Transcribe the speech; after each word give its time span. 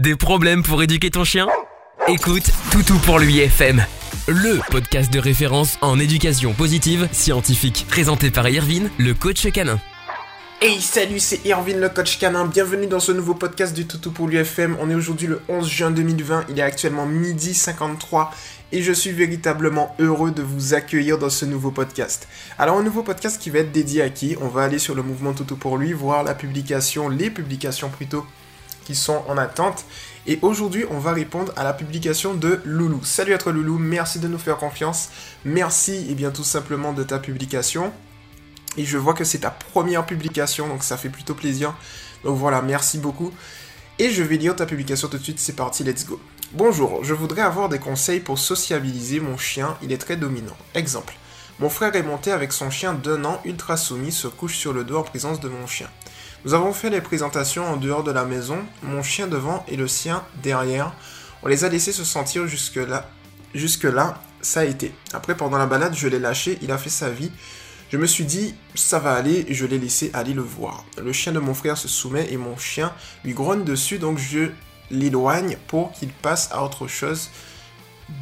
Des 0.00 0.16
problèmes 0.16 0.62
pour 0.62 0.82
éduquer 0.82 1.10
ton 1.10 1.24
chien? 1.24 1.46
Écoute 2.08 2.50
Toutou 2.72 2.96
pour 3.00 3.18
lui 3.18 3.40
FM, 3.40 3.84
le 4.28 4.58
podcast 4.70 5.12
de 5.12 5.18
référence 5.18 5.76
en 5.82 5.98
éducation 5.98 6.54
positive 6.54 7.06
scientifique, 7.12 7.84
présenté 7.86 8.30
par 8.30 8.48
Irvine, 8.48 8.88
le 8.96 9.12
coach 9.12 9.46
canin. 9.52 9.78
Hey 10.62 10.80
salut 10.80 11.18
c'est 11.18 11.44
Irvine 11.44 11.80
le 11.80 11.90
coach 11.90 12.18
canin, 12.18 12.46
bienvenue 12.46 12.86
dans 12.86 12.98
ce 12.98 13.12
nouveau 13.12 13.34
podcast 13.34 13.76
du 13.76 13.86
Toutou 13.86 14.10
pour 14.10 14.26
l'UFM. 14.26 14.74
On 14.80 14.88
est 14.88 14.94
aujourd'hui 14.94 15.26
le 15.26 15.42
11 15.50 15.68
juin 15.68 15.90
2020, 15.90 16.46
il 16.48 16.58
est 16.58 16.62
actuellement 16.62 17.04
midi 17.04 17.52
53 17.52 18.34
et 18.72 18.82
je 18.82 18.92
suis 18.94 19.12
véritablement 19.12 19.94
heureux 19.98 20.30
de 20.30 20.40
vous 20.40 20.72
accueillir 20.72 21.18
dans 21.18 21.28
ce 21.28 21.44
nouveau 21.44 21.72
podcast. 21.72 22.26
Alors 22.58 22.78
un 22.78 22.82
nouveau 22.82 23.02
podcast 23.02 23.38
qui 23.38 23.50
va 23.50 23.58
être 23.58 23.72
dédié 23.72 24.00
à 24.00 24.08
qui? 24.08 24.34
On 24.40 24.48
va 24.48 24.62
aller 24.62 24.78
sur 24.78 24.94
le 24.94 25.02
mouvement 25.02 25.34
Toutou 25.34 25.56
pour 25.56 25.76
lui, 25.76 25.92
voir 25.92 26.22
la 26.22 26.34
publication, 26.34 27.10
les 27.10 27.28
publications 27.28 27.90
plutôt 27.90 28.24
sont 28.96 29.22
en 29.28 29.36
attente. 29.36 29.84
Et 30.26 30.38
aujourd'hui, 30.42 30.84
on 30.90 30.98
va 30.98 31.12
répondre 31.12 31.52
à 31.56 31.64
la 31.64 31.72
publication 31.72 32.34
de 32.34 32.60
Loulou. 32.64 33.04
Salut 33.04 33.34
à 33.34 33.38
toi 33.38 33.52
Loulou, 33.52 33.78
merci 33.78 34.18
de 34.18 34.28
nous 34.28 34.38
faire 34.38 34.58
confiance. 34.58 35.08
Merci 35.44 35.92
et 35.92 36.06
eh 36.10 36.14
bien 36.14 36.30
tout 36.30 36.44
simplement 36.44 36.92
de 36.92 37.02
ta 37.02 37.18
publication. 37.18 37.92
Et 38.76 38.84
je 38.84 38.98
vois 38.98 39.14
que 39.14 39.24
c'est 39.24 39.38
ta 39.38 39.50
première 39.50 40.06
publication, 40.06 40.68
donc 40.68 40.84
ça 40.84 40.96
fait 40.96 41.08
plutôt 41.08 41.34
plaisir. 41.34 41.74
Donc 42.24 42.36
voilà, 42.36 42.62
merci 42.62 42.98
beaucoup. 42.98 43.32
Et 43.98 44.10
je 44.10 44.22
vais 44.22 44.36
lire 44.36 44.56
ta 44.56 44.66
publication 44.66 45.08
tout 45.08 45.18
de 45.18 45.22
suite, 45.22 45.40
c'est 45.40 45.56
parti, 45.56 45.84
let's 45.84 46.06
go. 46.06 46.20
Bonjour, 46.52 47.04
je 47.04 47.14
voudrais 47.14 47.42
avoir 47.42 47.68
des 47.68 47.78
conseils 47.78 48.20
pour 48.20 48.38
sociabiliser 48.38 49.20
mon 49.20 49.36
chien, 49.36 49.76
il 49.82 49.92
est 49.92 49.98
très 49.98 50.16
dominant. 50.16 50.56
Exemple, 50.74 51.14
mon 51.58 51.68
frère 51.68 51.94
est 51.94 52.02
monté 52.02 52.32
avec 52.32 52.52
son 52.52 52.70
chien 52.70 52.94
d'un 52.94 53.24
an 53.24 53.40
ultra 53.44 53.76
soumis, 53.76 54.12
se 54.12 54.26
couche 54.26 54.56
sur 54.56 54.72
le 54.72 54.84
dos 54.84 54.96
en 54.96 55.02
présence 55.02 55.40
de 55.40 55.48
mon 55.48 55.66
chien. 55.66 55.88
Nous 56.46 56.54
avons 56.54 56.72
fait 56.72 56.88
les 56.88 57.02
présentations 57.02 57.66
en 57.66 57.76
dehors 57.76 58.02
de 58.02 58.10
la 58.10 58.24
maison, 58.24 58.58
mon 58.82 59.02
chien 59.02 59.26
devant 59.26 59.62
et 59.68 59.76
le 59.76 59.86
sien 59.86 60.24
derrière. 60.42 60.94
On 61.42 61.48
les 61.48 61.64
a 61.64 61.68
laissés 61.68 61.92
se 61.92 62.02
sentir 62.02 62.46
jusque 62.46 62.76
là. 62.76 63.10
Jusque 63.54 63.84
là, 63.84 64.22
ça 64.40 64.60
a 64.60 64.64
été. 64.64 64.94
Après, 65.12 65.36
pendant 65.36 65.58
la 65.58 65.66
balade, 65.66 65.94
je 65.94 66.08
l'ai 66.08 66.18
lâché, 66.18 66.58
il 66.62 66.72
a 66.72 66.78
fait 66.78 66.88
sa 66.88 67.10
vie. 67.10 67.30
Je 67.90 67.98
me 67.98 68.06
suis 68.06 68.24
dit, 68.24 68.54
ça 68.74 68.98
va 68.98 69.12
aller, 69.12 69.44
je 69.50 69.66
l'ai 69.66 69.78
laissé 69.78 70.10
aller 70.14 70.32
le 70.32 70.40
voir. 70.40 70.84
Le 70.96 71.12
chien 71.12 71.32
de 71.32 71.40
mon 71.40 71.52
frère 71.52 71.76
se 71.76 71.88
soumet 71.88 72.32
et 72.32 72.38
mon 72.38 72.56
chien 72.56 72.90
lui 73.22 73.34
grogne 73.34 73.64
dessus, 73.64 73.98
donc 73.98 74.16
je 74.16 74.48
l'éloigne 74.90 75.58
pour 75.66 75.92
qu'il 75.92 76.08
passe 76.08 76.48
à 76.52 76.64
autre 76.64 76.86
chose. 76.86 77.28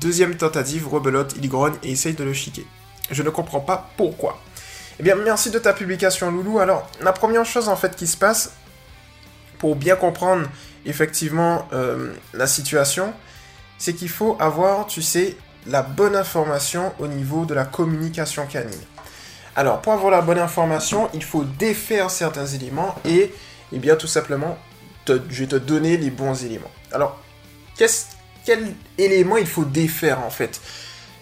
Deuxième 0.00 0.36
tentative, 0.36 0.88
rebelote, 0.88 1.36
il 1.40 1.48
grogne 1.48 1.74
et 1.84 1.92
essaye 1.92 2.14
de 2.14 2.24
le 2.24 2.32
chiquer. 2.32 2.66
Je 3.12 3.22
ne 3.22 3.30
comprends 3.30 3.60
pas 3.60 3.90
pourquoi. 3.96 4.40
Eh 5.00 5.02
bien, 5.04 5.14
merci 5.14 5.50
de 5.50 5.58
ta 5.58 5.72
publication, 5.72 6.30
Loulou. 6.30 6.58
Alors, 6.58 6.88
la 7.00 7.12
première 7.12 7.44
chose 7.44 7.68
en 7.68 7.76
fait 7.76 7.94
qui 7.94 8.06
se 8.06 8.16
passe, 8.16 8.52
pour 9.58 9.76
bien 9.76 9.96
comprendre 9.96 10.48
effectivement 10.86 11.68
euh, 11.72 12.12
la 12.34 12.46
situation, 12.46 13.12
c'est 13.78 13.94
qu'il 13.94 14.08
faut 14.08 14.36
avoir, 14.40 14.86
tu 14.86 15.02
sais, 15.02 15.36
la 15.66 15.82
bonne 15.82 16.16
information 16.16 16.92
au 16.98 17.06
niveau 17.06 17.44
de 17.44 17.54
la 17.54 17.64
communication 17.64 18.46
canine. 18.46 18.80
Alors, 19.54 19.80
pour 19.80 19.92
avoir 19.92 20.10
la 20.10 20.20
bonne 20.20 20.38
information, 20.38 21.08
il 21.14 21.22
faut 21.22 21.44
défaire 21.44 22.10
certains 22.10 22.46
éléments 22.46 22.94
et, 23.04 23.32
eh 23.72 23.78
bien, 23.78 23.96
tout 23.96 24.06
simplement, 24.06 24.58
je 25.06 25.40
vais 25.40 25.46
te 25.46 25.56
donner 25.56 25.96
les 25.96 26.10
bons 26.10 26.44
éléments. 26.44 26.70
Alors, 26.92 27.20
quel 27.76 28.74
élément 28.96 29.36
il 29.36 29.46
faut 29.46 29.64
défaire 29.64 30.20
en 30.20 30.30
fait? 30.30 30.60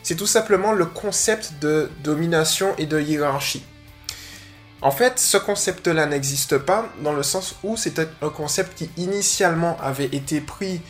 C'est 0.06 0.14
tout 0.14 0.28
simplement 0.28 0.70
le 0.70 0.86
concept 0.86 1.54
de 1.60 1.90
domination 2.04 2.76
et 2.78 2.86
de 2.86 3.00
hiérarchie. 3.00 3.64
En 4.80 4.92
fait, 4.92 5.18
ce 5.18 5.36
concept-là 5.36 6.06
n'existe 6.06 6.58
pas 6.58 6.88
dans 7.02 7.12
le 7.12 7.24
sens 7.24 7.56
où 7.64 7.76
c'est 7.76 7.98
un 7.98 8.28
concept 8.28 8.78
qui 8.78 8.88
initialement 8.96 9.76
avait 9.80 10.04
été 10.04 10.40
pris 10.40 10.80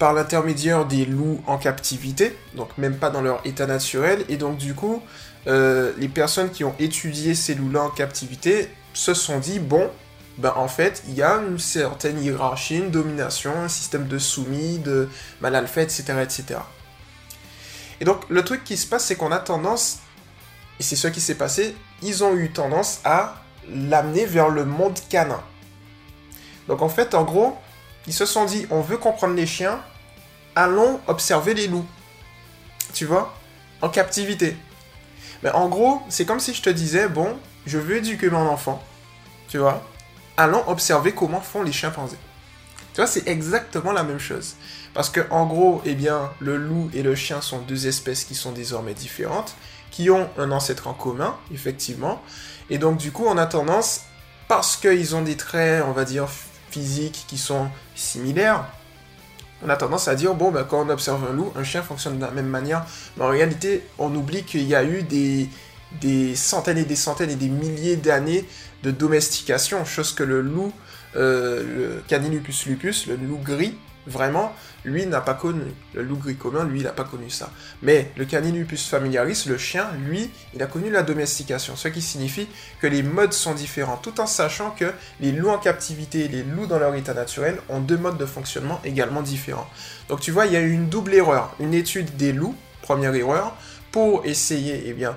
par 0.00 0.14
l'intermédiaire 0.14 0.84
des 0.84 1.04
loups 1.04 1.40
en 1.46 1.58
captivité, 1.58 2.36
donc 2.56 2.76
même 2.76 2.96
pas 2.96 3.08
dans 3.08 3.22
leur 3.22 3.40
état 3.44 3.66
naturel, 3.66 4.24
et 4.28 4.36
donc 4.36 4.56
du 4.56 4.74
coup, 4.74 5.00
euh, 5.46 5.92
les 5.98 6.08
personnes 6.08 6.50
qui 6.50 6.64
ont 6.64 6.74
étudié 6.80 7.36
ces 7.36 7.54
loups-là 7.54 7.82
en 7.84 7.90
captivité 7.90 8.68
se 8.94 9.14
sont 9.14 9.38
dit, 9.38 9.60
bon, 9.60 9.88
ben 10.38 10.54
en 10.56 10.66
fait, 10.66 11.04
il 11.06 11.14
y 11.14 11.22
a 11.22 11.36
une 11.36 11.60
certaine 11.60 12.20
hiérarchie, 12.20 12.78
une 12.78 12.90
domination, 12.90 13.52
un 13.60 13.68
système 13.68 14.08
de 14.08 14.18
soumis, 14.18 14.78
de 14.80 15.08
mal 15.40 15.54
etc., 15.54 16.02
etc. 16.20 16.58
Et 18.00 18.04
donc, 18.04 18.22
le 18.28 18.44
truc 18.44 18.64
qui 18.64 18.76
se 18.76 18.86
passe, 18.86 19.06
c'est 19.06 19.16
qu'on 19.16 19.32
a 19.32 19.38
tendance, 19.38 20.00
et 20.78 20.82
c'est 20.82 20.96
ce 20.96 21.08
qui 21.08 21.20
s'est 21.20 21.36
passé, 21.36 21.74
ils 22.02 22.24
ont 22.24 22.34
eu 22.34 22.50
tendance 22.50 23.00
à 23.04 23.42
l'amener 23.68 24.26
vers 24.26 24.48
le 24.48 24.64
monde 24.64 24.98
canin. 25.08 25.42
Donc 26.68 26.82
en 26.82 26.88
fait, 26.88 27.14
en 27.14 27.24
gros, 27.24 27.56
ils 28.06 28.12
se 28.12 28.26
sont 28.26 28.44
dit, 28.44 28.66
on 28.70 28.80
veut 28.80 28.98
comprendre 28.98 29.34
les 29.34 29.46
chiens, 29.46 29.80
allons 30.54 31.00
observer 31.06 31.54
les 31.54 31.68
loups. 31.68 31.86
Tu 32.92 33.04
vois? 33.04 33.34
En 33.82 33.88
captivité. 33.88 34.56
Mais 35.42 35.50
en 35.50 35.68
gros, 35.68 36.02
c'est 36.08 36.24
comme 36.24 36.40
si 36.40 36.54
je 36.54 36.62
te 36.62 36.70
disais, 36.70 37.08
bon, 37.08 37.36
je 37.66 37.78
veux 37.78 37.96
éduquer 37.96 38.30
mon 38.30 38.46
enfant, 38.46 38.82
tu 39.48 39.58
vois, 39.58 39.82
allons 40.36 40.66
observer 40.68 41.12
comment 41.12 41.40
font 41.40 41.62
les 41.62 41.72
chimpanzés. 41.72 42.18
Tu 42.96 43.02
vois, 43.02 43.10
c'est 43.10 43.28
exactement 43.28 43.92
la 43.92 44.02
même 44.02 44.18
chose. 44.18 44.54
Parce 44.94 45.10
que, 45.10 45.20
en 45.28 45.44
gros, 45.44 45.82
eh 45.84 45.94
bien, 45.94 46.30
le 46.40 46.56
loup 46.56 46.90
et 46.94 47.02
le 47.02 47.14
chien 47.14 47.42
sont 47.42 47.58
deux 47.58 47.88
espèces 47.88 48.24
qui 48.24 48.34
sont 48.34 48.52
désormais 48.52 48.94
différentes, 48.94 49.54
qui 49.90 50.08
ont 50.08 50.30
un 50.38 50.50
ancêtre 50.50 50.86
en 50.86 50.94
commun, 50.94 51.36
effectivement. 51.52 52.22
Et 52.70 52.78
donc, 52.78 52.96
du 52.96 53.12
coup, 53.12 53.26
on 53.26 53.36
a 53.36 53.44
tendance, 53.44 54.00
parce 54.48 54.78
qu'ils 54.78 55.14
ont 55.14 55.20
des 55.20 55.36
traits, 55.36 55.84
on 55.86 55.92
va 55.92 56.06
dire, 56.06 56.26
physiques 56.70 57.26
qui 57.28 57.36
sont 57.36 57.68
similaires, 57.94 58.64
on 59.62 59.68
a 59.68 59.76
tendance 59.76 60.08
à 60.08 60.14
dire, 60.14 60.34
bon, 60.34 60.50
ben, 60.50 60.64
quand 60.64 60.80
on 60.80 60.88
observe 60.88 61.22
un 61.30 61.34
loup, 61.34 61.52
un 61.54 61.64
chien 61.64 61.82
fonctionne 61.82 62.16
de 62.16 62.24
la 62.24 62.30
même 62.30 62.48
manière. 62.48 62.86
Mais 63.18 63.24
en 63.24 63.28
réalité, 63.28 63.86
on 63.98 64.14
oublie 64.14 64.42
qu'il 64.42 64.62
y 64.62 64.74
a 64.74 64.84
eu 64.84 65.02
des, 65.02 65.50
des 66.00 66.34
centaines 66.34 66.78
et 66.78 66.86
des 66.86 66.96
centaines 66.96 67.28
et 67.28 67.36
des 67.36 67.50
milliers 67.50 67.96
d'années 67.96 68.48
de 68.82 68.90
domestication, 68.90 69.84
chose 69.84 70.14
que 70.14 70.22
le 70.22 70.40
loup, 70.40 70.72
le 71.16 72.02
Canilupus 72.06 72.66
lupus, 72.66 73.06
le 73.06 73.16
loup 73.16 73.38
gris, 73.38 73.76
vraiment, 74.06 74.54
lui 74.84 75.04
n'a 75.06 75.20
pas 75.20 75.34
connu. 75.34 75.64
Le 75.94 76.02
loup 76.02 76.16
gris 76.16 76.36
commun, 76.36 76.64
lui, 76.64 76.80
il 76.80 76.84
n'a 76.84 76.92
pas 76.92 77.04
connu 77.04 77.28
ça. 77.28 77.50
Mais 77.82 78.12
le 78.16 78.24
Canilupus 78.24 78.88
familiaris, 78.88 79.44
le 79.48 79.58
chien, 79.58 79.88
lui, 80.06 80.30
il 80.54 80.62
a 80.62 80.66
connu 80.66 80.90
la 80.90 81.02
domestication, 81.02 81.76
ce 81.76 81.88
qui 81.88 82.00
signifie 82.00 82.46
que 82.80 82.86
les 82.86 83.02
modes 83.02 83.32
sont 83.32 83.54
différents, 83.54 83.96
tout 83.96 84.20
en 84.20 84.26
sachant 84.26 84.70
que 84.70 84.92
les 85.20 85.32
loups 85.32 85.50
en 85.50 85.58
captivité 85.58 86.26
et 86.26 86.28
les 86.28 86.42
loups 86.42 86.66
dans 86.66 86.78
leur 86.78 86.94
état 86.94 87.14
naturel 87.14 87.58
ont 87.68 87.80
deux 87.80 87.98
modes 87.98 88.18
de 88.18 88.26
fonctionnement 88.26 88.80
également 88.84 89.22
différents. 89.22 89.68
Donc 90.08 90.20
tu 90.20 90.30
vois, 90.30 90.46
il 90.46 90.52
y 90.52 90.56
a 90.56 90.60
eu 90.60 90.72
une 90.72 90.88
double 90.88 91.14
erreur. 91.14 91.54
Une 91.58 91.74
étude 91.74 92.16
des 92.16 92.32
loups, 92.32 92.54
première 92.82 93.14
erreur, 93.14 93.56
pour 93.90 94.24
essayer, 94.26 94.84
eh 94.86 94.92
bien, 94.92 95.14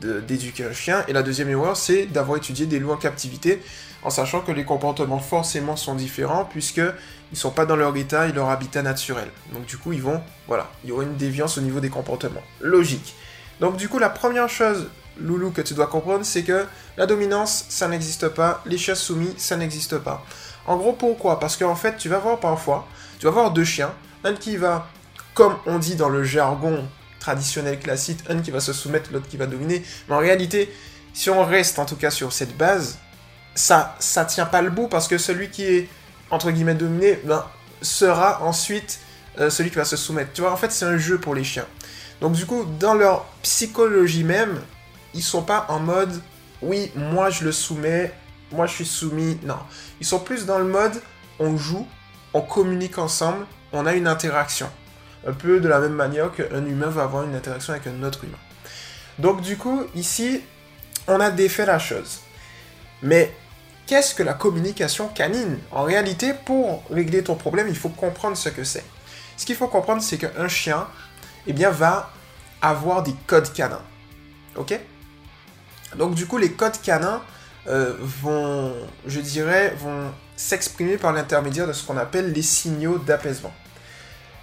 d'éduquer 0.00 0.64
un 0.64 0.72
chien. 0.72 1.04
Et 1.08 1.12
la 1.12 1.22
deuxième 1.22 1.48
erreur, 1.48 1.76
c'est 1.76 2.06
d'avoir 2.06 2.38
étudié 2.38 2.66
des 2.66 2.78
loups 2.78 2.92
en 2.92 2.96
captivité, 2.96 3.62
en 4.02 4.10
sachant 4.10 4.40
que 4.40 4.52
les 4.52 4.64
comportements 4.64 5.18
forcément 5.18 5.76
sont 5.76 5.94
différents, 5.94 6.44
puisque 6.44 6.82
ils 7.32 7.38
sont 7.38 7.50
pas 7.50 7.66
dans 7.66 7.76
leur 7.76 7.96
état 7.96 8.28
et 8.28 8.32
leur 8.32 8.50
habitat 8.50 8.82
naturel. 8.82 9.28
Donc 9.52 9.66
du 9.66 9.78
coup, 9.78 9.92
ils 9.92 10.02
vont, 10.02 10.20
voilà, 10.46 10.70
il 10.84 10.90
y 10.90 10.92
aura 10.92 11.02
une 11.02 11.16
déviance 11.16 11.58
au 11.58 11.60
niveau 11.60 11.80
des 11.80 11.90
comportements. 11.90 12.42
Logique. 12.60 13.14
Donc 13.60 13.76
du 13.76 13.88
coup, 13.88 13.98
la 13.98 14.10
première 14.10 14.48
chose, 14.48 14.88
Loulou, 15.18 15.50
que 15.50 15.62
tu 15.62 15.74
dois 15.74 15.86
comprendre, 15.86 16.24
c'est 16.24 16.42
que 16.42 16.66
la 16.96 17.06
dominance, 17.06 17.66
ça 17.68 17.88
n'existe 17.88 18.28
pas, 18.28 18.62
les 18.66 18.78
chiens 18.78 18.94
soumis, 18.94 19.34
ça 19.38 19.56
n'existe 19.56 19.98
pas. 19.98 20.24
En 20.66 20.76
gros, 20.76 20.92
pourquoi? 20.92 21.40
Parce 21.40 21.56
qu'en 21.56 21.76
fait, 21.76 21.96
tu 21.96 22.08
vas 22.08 22.18
voir 22.18 22.38
parfois, 22.38 22.86
tu 23.18 23.26
vas 23.26 23.32
voir 23.32 23.50
deux 23.52 23.64
chiens, 23.64 23.92
un 24.24 24.34
qui 24.34 24.56
va, 24.56 24.88
comme 25.34 25.56
on 25.66 25.78
dit 25.78 25.96
dans 25.96 26.08
le 26.08 26.22
jargon 26.22 26.86
traditionnel 27.26 27.80
classique, 27.80 28.20
un 28.28 28.40
qui 28.40 28.52
va 28.52 28.60
se 28.60 28.72
soumettre, 28.72 29.10
l'autre 29.12 29.26
qui 29.26 29.36
va 29.36 29.46
dominer. 29.46 29.82
Mais 30.08 30.14
en 30.14 30.18
réalité, 30.18 30.72
si 31.12 31.28
on 31.28 31.44
reste 31.44 31.80
en 31.80 31.84
tout 31.84 31.96
cas 31.96 32.12
sur 32.12 32.32
cette 32.32 32.56
base, 32.56 32.98
ça 33.56 33.96
ça 33.98 34.24
tient 34.24 34.46
pas 34.46 34.62
le 34.62 34.70
bout 34.70 34.86
parce 34.86 35.08
que 35.08 35.18
celui 35.18 35.50
qui 35.50 35.64
est 35.64 35.88
entre 36.30 36.52
guillemets 36.52 36.76
dominé 36.76 37.18
ben, 37.24 37.44
sera 37.82 38.44
ensuite 38.44 39.00
euh, 39.40 39.50
celui 39.50 39.70
qui 39.70 39.76
va 39.76 39.84
se 39.84 39.96
soumettre. 39.96 40.32
Tu 40.34 40.40
vois, 40.40 40.52
en 40.52 40.56
fait, 40.56 40.70
c'est 40.70 40.84
un 40.84 40.98
jeu 40.98 41.18
pour 41.18 41.34
les 41.34 41.42
chiens. 41.42 41.66
Donc 42.20 42.32
du 42.32 42.46
coup, 42.46 42.64
dans 42.78 42.94
leur 42.94 43.24
psychologie 43.42 44.22
même, 44.22 44.62
ils 45.12 45.24
sont 45.24 45.42
pas 45.42 45.66
en 45.68 45.80
mode 45.80 46.22
oui, 46.62 46.92
moi 46.94 47.28
je 47.30 47.44
le 47.44 47.50
soumets, 47.50 48.12
moi 48.52 48.66
je 48.66 48.74
suis 48.74 48.86
soumis. 48.86 49.36
Non, 49.42 49.58
ils 50.00 50.06
sont 50.06 50.20
plus 50.20 50.46
dans 50.46 50.58
le 50.58 50.64
mode 50.78 51.02
on 51.40 51.56
joue, 51.56 51.88
on 52.34 52.40
communique 52.40 52.98
ensemble, 52.98 53.46
on 53.72 53.84
a 53.84 53.94
une 53.94 54.06
interaction 54.06 54.70
un 55.26 55.32
peu 55.32 55.60
de 55.60 55.68
la 55.68 55.80
même 55.80 55.94
manière 55.94 56.32
qu'un 56.32 56.64
humain 56.64 56.88
va 56.88 57.02
avoir 57.02 57.24
une 57.24 57.34
interaction 57.34 57.72
avec 57.72 57.86
un 57.86 58.02
autre 58.02 58.24
humain. 58.24 58.38
Donc 59.18 59.40
du 59.40 59.56
coup, 59.56 59.84
ici, 59.94 60.42
on 61.08 61.20
a 61.20 61.30
défait 61.30 61.66
la 61.66 61.78
chose. 61.78 62.20
Mais 63.02 63.34
qu'est-ce 63.86 64.14
que 64.14 64.22
la 64.22 64.34
communication 64.34 65.08
canine? 65.08 65.58
En 65.72 65.82
réalité, 65.82 66.32
pour 66.32 66.84
régler 66.90 67.22
ton 67.22 67.34
problème, 67.34 67.66
il 67.68 67.76
faut 67.76 67.88
comprendre 67.88 68.36
ce 68.36 68.48
que 68.48 68.64
c'est. 68.64 68.84
Ce 69.36 69.44
qu'il 69.44 69.56
faut 69.56 69.68
comprendre, 69.68 70.02
c'est 70.02 70.18
qu'un 70.18 70.48
chien, 70.48 70.86
eh 71.46 71.52
bien, 71.52 71.70
va 71.70 72.10
avoir 72.62 73.02
des 73.02 73.14
codes 73.26 73.52
canins. 73.52 73.82
Ok? 74.56 74.78
Donc 75.96 76.14
du 76.14 76.26
coup, 76.26 76.38
les 76.38 76.52
codes 76.52 76.80
canins 76.82 77.22
euh, 77.68 77.94
vont, 78.00 78.74
je 79.06 79.20
dirais, 79.20 79.74
vont 79.78 80.12
s'exprimer 80.36 80.98
par 80.98 81.12
l'intermédiaire 81.12 81.66
de 81.66 81.72
ce 81.72 81.84
qu'on 81.84 81.96
appelle 81.96 82.32
les 82.32 82.42
signaux 82.42 82.98
d'apaisement. 82.98 83.52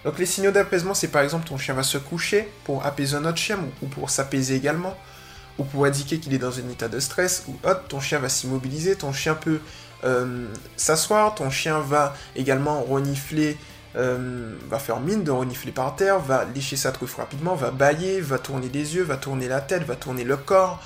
Donc 0.03 0.19
les 0.19 0.25
signaux 0.25 0.51
d'apaisement, 0.51 0.93
c'est 0.93 1.07
par 1.07 1.21
exemple 1.21 1.47
ton 1.47 1.57
chien 1.57 1.73
va 1.73 1.83
se 1.83 1.97
coucher 1.97 2.47
pour 2.65 2.85
apaiser 2.85 3.15
un 3.15 3.25
autre 3.25 3.37
chien 3.37 3.57
ou 3.81 3.87
pour 3.87 4.09
s'apaiser 4.09 4.55
également, 4.55 4.97
ou 5.57 5.63
pour 5.63 5.85
indiquer 5.85 6.19
qu'il 6.19 6.33
est 6.33 6.39
dans 6.39 6.59
un 6.59 6.69
état 6.69 6.87
de 6.87 6.99
stress, 6.99 7.45
ou 7.47 7.55
autre, 7.67 7.83
ton 7.87 7.99
chien 7.99 8.19
va 8.19 8.29
s'immobiliser, 8.29 8.95
ton 8.95 9.13
chien 9.13 9.35
peut 9.35 9.59
euh, 10.03 10.47
s'asseoir, 10.75 11.35
ton 11.35 11.49
chien 11.49 11.79
va 11.79 12.15
également 12.35 12.81
renifler, 12.81 13.57
euh, 13.95 14.55
va 14.69 14.79
faire 14.79 14.99
mine 14.99 15.23
de 15.23 15.31
renifler 15.31 15.71
par 15.71 15.95
terre, 15.95 16.19
va 16.19 16.45
lécher 16.53 16.75
sa 16.75 16.91
truffe 16.91 17.15
rapidement, 17.15 17.55
va 17.55 17.71
bailler, 17.71 18.19
va 18.19 18.39
tourner 18.39 18.69
les 18.69 18.95
yeux, 18.95 19.03
va 19.03 19.15
tourner 19.15 19.47
la 19.47 19.61
tête, 19.61 19.83
va 19.83 19.95
tourner 19.95 20.25
le 20.25 20.35
corps, 20.35 20.81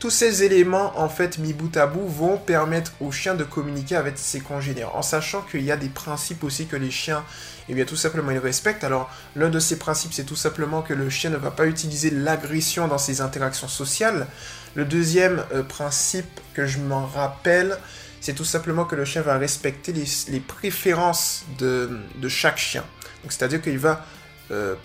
tous 0.00 0.10
ces 0.10 0.44
éléments, 0.44 0.98
en 0.98 1.10
fait, 1.10 1.36
mis 1.36 1.52
bout 1.52 1.76
à 1.76 1.86
bout, 1.86 2.08
vont 2.08 2.38
permettre 2.38 2.92
aux 3.00 3.12
chiens 3.12 3.34
de 3.34 3.44
communiquer 3.44 3.96
avec 3.96 4.16
ses 4.16 4.40
congénères, 4.40 4.96
en 4.96 5.02
sachant 5.02 5.42
qu'il 5.42 5.60
y 5.60 5.70
a 5.70 5.76
des 5.76 5.90
principes 5.90 6.42
aussi 6.42 6.66
que 6.66 6.74
les 6.74 6.90
chiens, 6.90 7.22
eh 7.68 7.74
bien, 7.74 7.84
tout 7.84 7.96
simplement, 7.96 8.30
ils 8.30 8.38
respectent. 8.38 8.82
Alors, 8.82 9.10
l'un 9.36 9.50
de 9.50 9.58
ces 9.58 9.78
principes, 9.78 10.14
c'est 10.14 10.24
tout 10.24 10.36
simplement 10.36 10.80
que 10.80 10.94
le 10.94 11.10
chien 11.10 11.28
ne 11.28 11.36
va 11.36 11.50
pas 11.50 11.66
utiliser 11.66 12.08
l'agression 12.08 12.88
dans 12.88 12.96
ses 12.96 13.20
interactions 13.20 13.68
sociales. 13.68 14.26
Le 14.74 14.86
deuxième 14.86 15.44
euh, 15.52 15.62
principe 15.62 16.40
que 16.54 16.66
je 16.66 16.78
m'en 16.78 17.04
rappelle, 17.04 17.76
c'est 18.22 18.34
tout 18.34 18.44
simplement 18.46 18.86
que 18.86 18.96
le 18.96 19.04
chien 19.04 19.20
va 19.20 19.36
respecter 19.36 19.92
les, 19.92 20.40
préférences 20.40 21.44
de, 21.58 21.90
chaque 22.26 22.58
chien. 22.58 22.84
c'est-à-dire 23.28 23.60
qu'il 23.60 23.78
va 23.78 24.06
euh, 24.50 24.76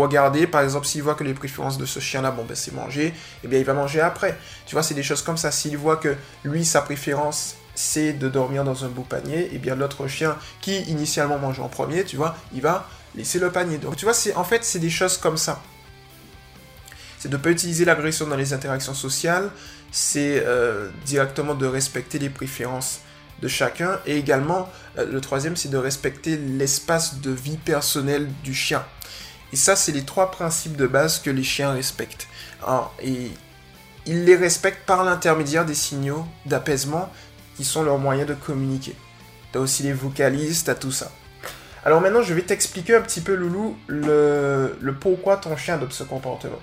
regarder, 0.00 0.46
par 0.46 0.62
exemple, 0.62 0.86
s'il 0.86 1.02
voit 1.02 1.14
que 1.14 1.24
les 1.24 1.34
préférences 1.34 1.78
de 1.78 1.86
ce 1.86 2.00
chien-là, 2.00 2.30
bon, 2.30 2.44
ben 2.44 2.54
c'est 2.54 2.72
manger, 2.72 3.12
eh 3.44 3.48
bien 3.48 3.58
il 3.58 3.64
va 3.64 3.74
manger 3.74 4.00
après. 4.00 4.38
Tu 4.66 4.74
vois, 4.74 4.82
c'est 4.82 4.94
des 4.94 5.02
choses 5.02 5.22
comme 5.22 5.36
ça. 5.36 5.50
S'il 5.50 5.76
voit 5.76 5.96
que 5.96 6.16
lui, 6.44 6.64
sa 6.64 6.82
préférence, 6.82 7.56
c'est 7.74 8.12
de 8.12 8.28
dormir 8.28 8.64
dans 8.64 8.84
un 8.84 8.88
beau 8.88 9.02
panier, 9.02 9.50
eh 9.52 9.58
bien 9.58 9.74
l'autre 9.74 10.06
chien 10.06 10.36
qui 10.60 10.80
initialement 10.82 11.38
mangeait 11.38 11.62
en 11.62 11.68
premier, 11.68 12.04
tu 12.04 12.16
vois, 12.16 12.36
il 12.54 12.60
va 12.60 12.88
laisser 13.14 13.38
le 13.38 13.50
panier. 13.50 13.78
Donc 13.78 13.96
tu 13.96 14.04
vois, 14.04 14.14
c'est 14.14 14.34
en 14.34 14.44
fait, 14.44 14.64
c'est 14.64 14.78
des 14.78 14.90
choses 14.90 15.16
comme 15.16 15.36
ça. 15.36 15.62
C'est 17.18 17.28
de 17.28 17.36
ne 17.36 17.42
pas 17.42 17.50
utiliser 17.50 17.84
l'agression 17.84 18.26
dans 18.26 18.36
les 18.36 18.52
interactions 18.52 18.94
sociales, 18.94 19.50
c'est 19.90 20.42
euh, 20.44 20.88
directement 21.04 21.54
de 21.54 21.66
respecter 21.66 22.18
les 22.18 22.30
préférences 22.30 23.00
de 23.40 23.48
chacun, 23.48 24.00
et 24.06 24.16
également, 24.16 24.68
euh, 24.98 25.06
le 25.06 25.20
troisième, 25.20 25.56
c'est 25.56 25.68
de 25.68 25.76
respecter 25.76 26.36
l'espace 26.36 27.20
de 27.20 27.30
vie 27.30 27.56
personnelle 27.56 28.28
du 28.42 28.54
chien. 28.54 28.84
Et 29.52 29.56
ça, 29.56 29.76
c'est 29.76 29.92
les 29.92 30.04
trois 30.04 30.30
principes 30.30 30.76
de 30.76 30.86
base 30.86 31.18
que 31.18 31.30
les 31.30 31.42
chiens 31.42 31.72
respectent. 31.72 32.26
et 33.02 33.30
ils 34.04 34.24
les 34.24 34.34
respectent 34.34 34.84
par 34.84 35.04
l'intermédiaire 35.04 35.64
des 35.64 35.74
signaux 35.74 36.26
d'apaisement 36.46 37.08
qui 37.56 37.64
sont 37.64 37.82
leurs 37.82 37.98
moyens 37.98 38.28
de 38.28 38.34
communiquer. 38.34 38.96
Tu 39.52 39.58
as 39.58 39.60
aussi 39.60 39.82
les 39.84 39.92
vocalises, 39.92 40.64
tu 40.64 40.74
tout 40.74 40.90
ça. 40.90 41.12
Alors 41.84 42.00
maintenant, 42.00 42.22
je 42.22 42.32
vais 42.34 42.42
t'expliquer 42.42 42.96
un 42.96 43.00
petit 43.00 43.20
peu, 43.20 43.34
Loulou, 43.34 43.76
le, 43.86 44.76
pourquoi 45.00 45.36
ton 45.36 45.56
chien 45.56 45.74
adopte 45.74 45.92
ce 45.92 46.04
comportement. 46.04 46.60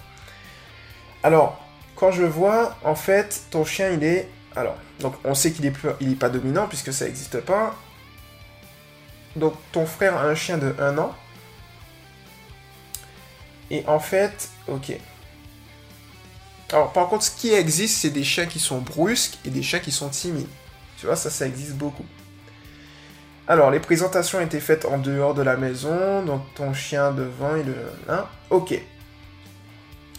Alors, 1.24 1.62
quand 1.96 2.12
je 2.12 2.24
vois, 2.24 2.78
en 2.84 2.96
fait, 2.96 3.44
ton 3.52 3.66
chien, 3.66 3.90
il 3.92 4.04
est... 4.04 4.30
Alors, 4.56 4.76
donc 5.00 5.14
on 5.24 5.36
sait 5.36 5.52
qu'il 5.52 5.66
n'est 5.66 6.16
pas 6.16 6.30
dominant 6.30 6.68
puisque 6.68 6.92
ça 6.92 7.06
n'existe 7.06 7.40
pas. 7.42 7.76
Donc 9.36 9.54
ton 9.72 9.86
frère 9.86 10.18
a 10.18 10.24
un 10.24 10.36
chien 10.36 10.58
de 10.58 10.74
1 10.80 10.98
an. 10.98 11.16
Et 13.72 13.84
en 13.88 14.00
fait, 14.00 14.50
ok. 14.68 14.98
Alors 16.72 16.94
par 16.94 17.08
contre, 17.08 17.24
ce 17.24 17.32
qui 17.32 17.52
existe, 17.54 17.98
c'est 18.02 18.10
des 18.10 18.24
chiens 18.24 18.46
qui 18.46 18.60
sont 18.60 18.80
brusques 18.80 19.38
et 19.46 19.50
des 19.50 19.64
chiens 19.64 19.80
qui 19.80 19.92
sont 19.92 20.10
timides. 20.10 20.48
Tu 21.00 21.06
vois, 21.06 21.16
ça, 21.16 21.30
ça 21.30 21.48
existe 21.48 21.74
beaucoup. 21.74 22.06
Alors, 23.48 23.72
les 23.72 23.80
présentations 23.80 24.40
étaient 24.40 24.60
faites 24.60 24.86
en 24.86 25.00
dehors 25.00 25.34
de 25.34 25.42
la 25.42 25.58
maison, 25.58 26.22
donc 26.22 26.44
ton 26.54 26.72
chien 26.72 27.12
devant 27.12 27.56
et 27.56 27.64
le... 27.64 27.76
Ok. 28.52 28.80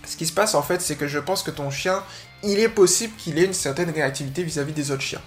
Ce 0.05 0.17
qui 0.17 0.27
se 0.27 0.33
passe 0.33 0.57
en 0.57 0.63
fait, 0.63 0.81
c'est 0.81 0.97
que 0.97 1.07
je 1.07 1.21
pense 1.21 1.45
que 1.45 1.53
ton 1.53 1.71
chien, 1.71 2.03
il 2.43 2.59
est 2.59 2.69
possible 2.69 3.15
qu'il 3.17 3.39
ait 3.39 3.45
une 3.45 3.53
certaine 3.53 3.91
réactivité 3.91 4.43
vis-à-vis 4.43 4.73
des 4.73 4.91
autres 4.91 5.03
chiens. 5.03 5.21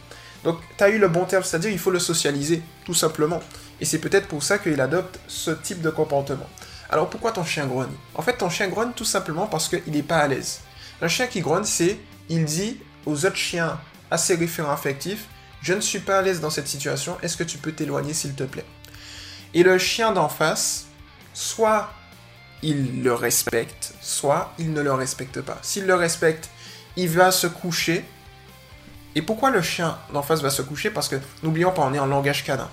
Donc, 0.43 0.57
tu 0.77 0.83
as 0.83 0.89
eu 0.89 0.97
le 0.97 1.07
bon 1.07 1.23
terme, 1.23 1.43
c'est-à-dire 1.43 1.71
il 1.71 1.79
faut 1.79 1.91
le 1.91 1.99
socialiser, 1.99 2.61
tout 2.83 2.93
simplement. 2.93 3.39
Et 3.79 3.85
c'est 3.85 3.99
peut-être 3.99 4.27
pour 4.27 4.43
ça 4.43 4.57
qu'il 4.57 4.81
adopte 4.81 5.17
ce 5.29 5.51
type 5.51 5.81
de 5.81 5.89
comportement. 5.89 6.49
Alors 6.93 7.09
pourquoi 7.09 7.31
ton 7.31 7.43
chien 7.43 7.65
grogne? 7.65 7.95
En 8.13 8.21
fait, 8.21 8.37
ton 8.37 8.51
chien 8.51 8.67
grogne 8.67 8.91
tout 8.95 9.03
simplement 9.03 9.47
parce 9.47 9.67
qu'il 9.67 9.91
n'est 9.91 10.03
pas 10.03 10.19
à 10.19 10.27
l'aise. 10.27 10.59
Un 11.01 11.07
chien 11.07 11.25
qui 11.25 11.41
grogne, 11.41 11.63
c'est, 11.63 11.97
il 12.29 12.45
dit 12.45 12.79
aux 13.07 13.25
autres 13.25 13.35
chiens, 13.35 13.79
à 14.11 14.19
ses 14.19 14.35
référents 14.35 14.73
affectifs, 14.73 15.25
je 15.63 15.73
ne 15.73 15.81
suis 15.81 15.97
pas 15.97 16.19
à 16.19 16.21
l'aise 16.21 16.39
dans 16.39 16.51
cette 16.51 16.67
situation, 16.67 17.17
est-ce 17.23 17.35
que 17.35 17.43
tu 17.43 17.57
peux 17.57 17.71
t'éloigner 17.71 18.13
s'il 18.13 18.35
te 18.35 18.43
plaît? 18.43 18.65
Et 19.55 19.63
le 19.63 19.79
chien 19.79 20.11
d'en 20.11 20.29
face, 20.29 20.85
soit 21.33 21.91
il 22.61 23.01
le 23.01 23.15
respecte, 23.15 23.95
soit 23.99 24.53
il 24.59 24.71
ne 24.71 24.81
le 24.81 24.93
respecte 24.93 25.41
pas. 25.41 25.57
S'il 25.63 25.87
le 25.87 25.95
respecte, 25.95 26.51
il 26.95 27.09
va 27.09 27.31
se 27.31 27.47
coucher. 27.47 28.05
Et 29.15 29.23
pourquoi 29.23 29.49
le 29.49 29.63
chien 29.63 29.97
d'en 30.13 30.21
face 30.21 30.43
va 30.43 30.51
se 30.51 30.61
coucher? 30.61 30.91
Parce 30.91 31.09
que, 31.09 31.15
n'oublions 31.41 31.71
pas, 31.71 31.81
on 31.81 31.93
est 31.95 31.99
en 31.99 32.05
langage 32.05 32.43
canin 32.43 32.69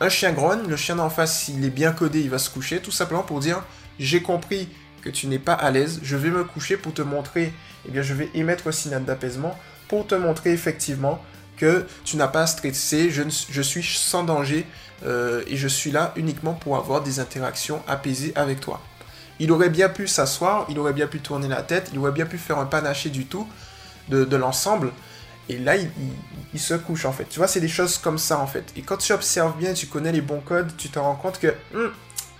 un 0.00 0.08
chien 0.08 0.32
grogne, 0.32 0.66
le 0.66 0.76
chien 0.76 0.96
d'en 0.96 1.10
face, 1.10 1.40
s'il 1.40 1.64
est 1.64 1.70
bien 1.70 1.92
codé, 1.92 2.20
il 2.20 2.30
va 2.30 2.38
se 2.38 2.50
coucher, 2.50 2.80
tout 2.80 2.90
simplement 2.90 3.22
pour 3.22 3.40
dire 3.40 3.62
j'ai 3.98 4.22
compris 4.22 4.68
que 5.02 5.10
tu 5.10 5.26
n'es 5.26 5.38
pas 5.38 5.52
à 5.52 5.70
l'aise, 5.70 6.00
je 6.02 6.16
vais 6.16 6.30
me 6.30 6.42
coucher 6.44 6.76
pour 6.78 6.94
te 6.94 7.02
montrer, 7.02 7.52
eh 7.86 7.90
bien 7.90 8.02
je 8.02 8.14
vais 8.14 8.30
émettre 8.34 8.68
un 8.68 8.72
signal 8.72 9.04
d'apaisement 9.04 9.58
pour 9.88 10.06
te 10.06 10.14
montrer 10.14 10.52
effectivement 10.52 11.22
que 11.58 11.86
tu 12.04 12.16
n'as 12.16 12.28
pas 12.28 12.42
à 12.42 12.46
stresser, 12.46 13.10
je, 13.10 13.22
je 13.50 13.62
suis 13.62 13.82
sans 13.82 14.24
danger 14.24 14.66
euh, 15.04 15.42
et 15.46 15.56
je 15.56 15.68
suis 15.68 15.90
là 15.90 16.12
uniquement 16.16 16.54
pour 16.54 16.76
avoir 16.76 17.02
des 17.02 17.20
interactions 17.20 17.82
apaisées 17.86 18.32
avec 18.36 18.60
toi. 18.60 18.80
Il 19.38 19.52
aurait 19.52 19.70
bien 19.70 19.90
pu 19.90 20.06
s'asseoir, 20.06 20.66
il 20.70 20.78
aurait 20.78 20.92
bien 20.94 21.06
pu 21.06 21.20
tourner 21.20 21.48
la 21.48 21.62
tête, 21.62 21.90
il 21.92 21.98
aurait 21.98 22.12
bien 22.12 22.26
pu 22.26 22.38
faire 22.38 22.58
un 22.58 22.66
panaché 22.66 23.10
du 23.10 23.26
tout 23.26 23.46
de 24.08 24.36
l'ensemble, 24.36 24.92
et 25.50 25.58
là, 25.58 25.74
il, 26.54 26.60
se 26.60 26.74
couche 26.74 27.04
en 27.06 27.12
fait. 27.12 27.24
Tu 27.28 27.40
vois, 27.40 27.48
c'est 27.48 27.60
des 27.60 27.68
choses 27.68 27.98
comme 27.98 28.18
ça 28.18 28.38
en 28.38 28.46
fait. 28.46 28.64
Et 28.76 28.82
quand 28.82 28.98
tu 28.98 29.12
observes 29.12 29.56
bien, 29.58 29.74
tu 29.74 29.86
connais 29.86 30.12
les 30.12 30.20
bons 30.20 30.40
codes, 30.40 30.76
tu 30.76 30.88
te 30.90 30.98
rends 31.00 31.16
compte 31.16 31.40
que, 31.40 31.48
hmm, 31.74 31.90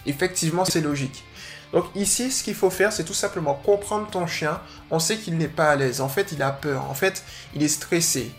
effectivement, 0.07 0.65
c'est 0.65 0.81
logique. 0.81 1.25
Donc 1.73 1.87
ici, 1.97 2.31
ce 2.31 2.45
qu'il 2.45 2.55
faut 2.55 2.71
faire, 2.71 2.93
c'est 2.93 3.03
tout 3.03 3.15
simplement 3.15 3.55
comprendre 3.55 4.09
ton 4.09 4.29
chien. 4.29 4.61
On 4.93 5.01
sait 5.01 5.17
qu'il 5.17 5.37
n'est 5.39 5.49
pas 5.49 5.71
à 5.71 5.77
l'aise. 5.77 6.01
En 6.01 6.09
fait, 6.09 6.31
il 6.31 6.41
a 6.41 6.53
peur. 6.53 6.89
En 6.89 6.95
fait, 6.95 7.25
il 7.57 7.65
est 7.65 7.69
stressé. 7.69 8.31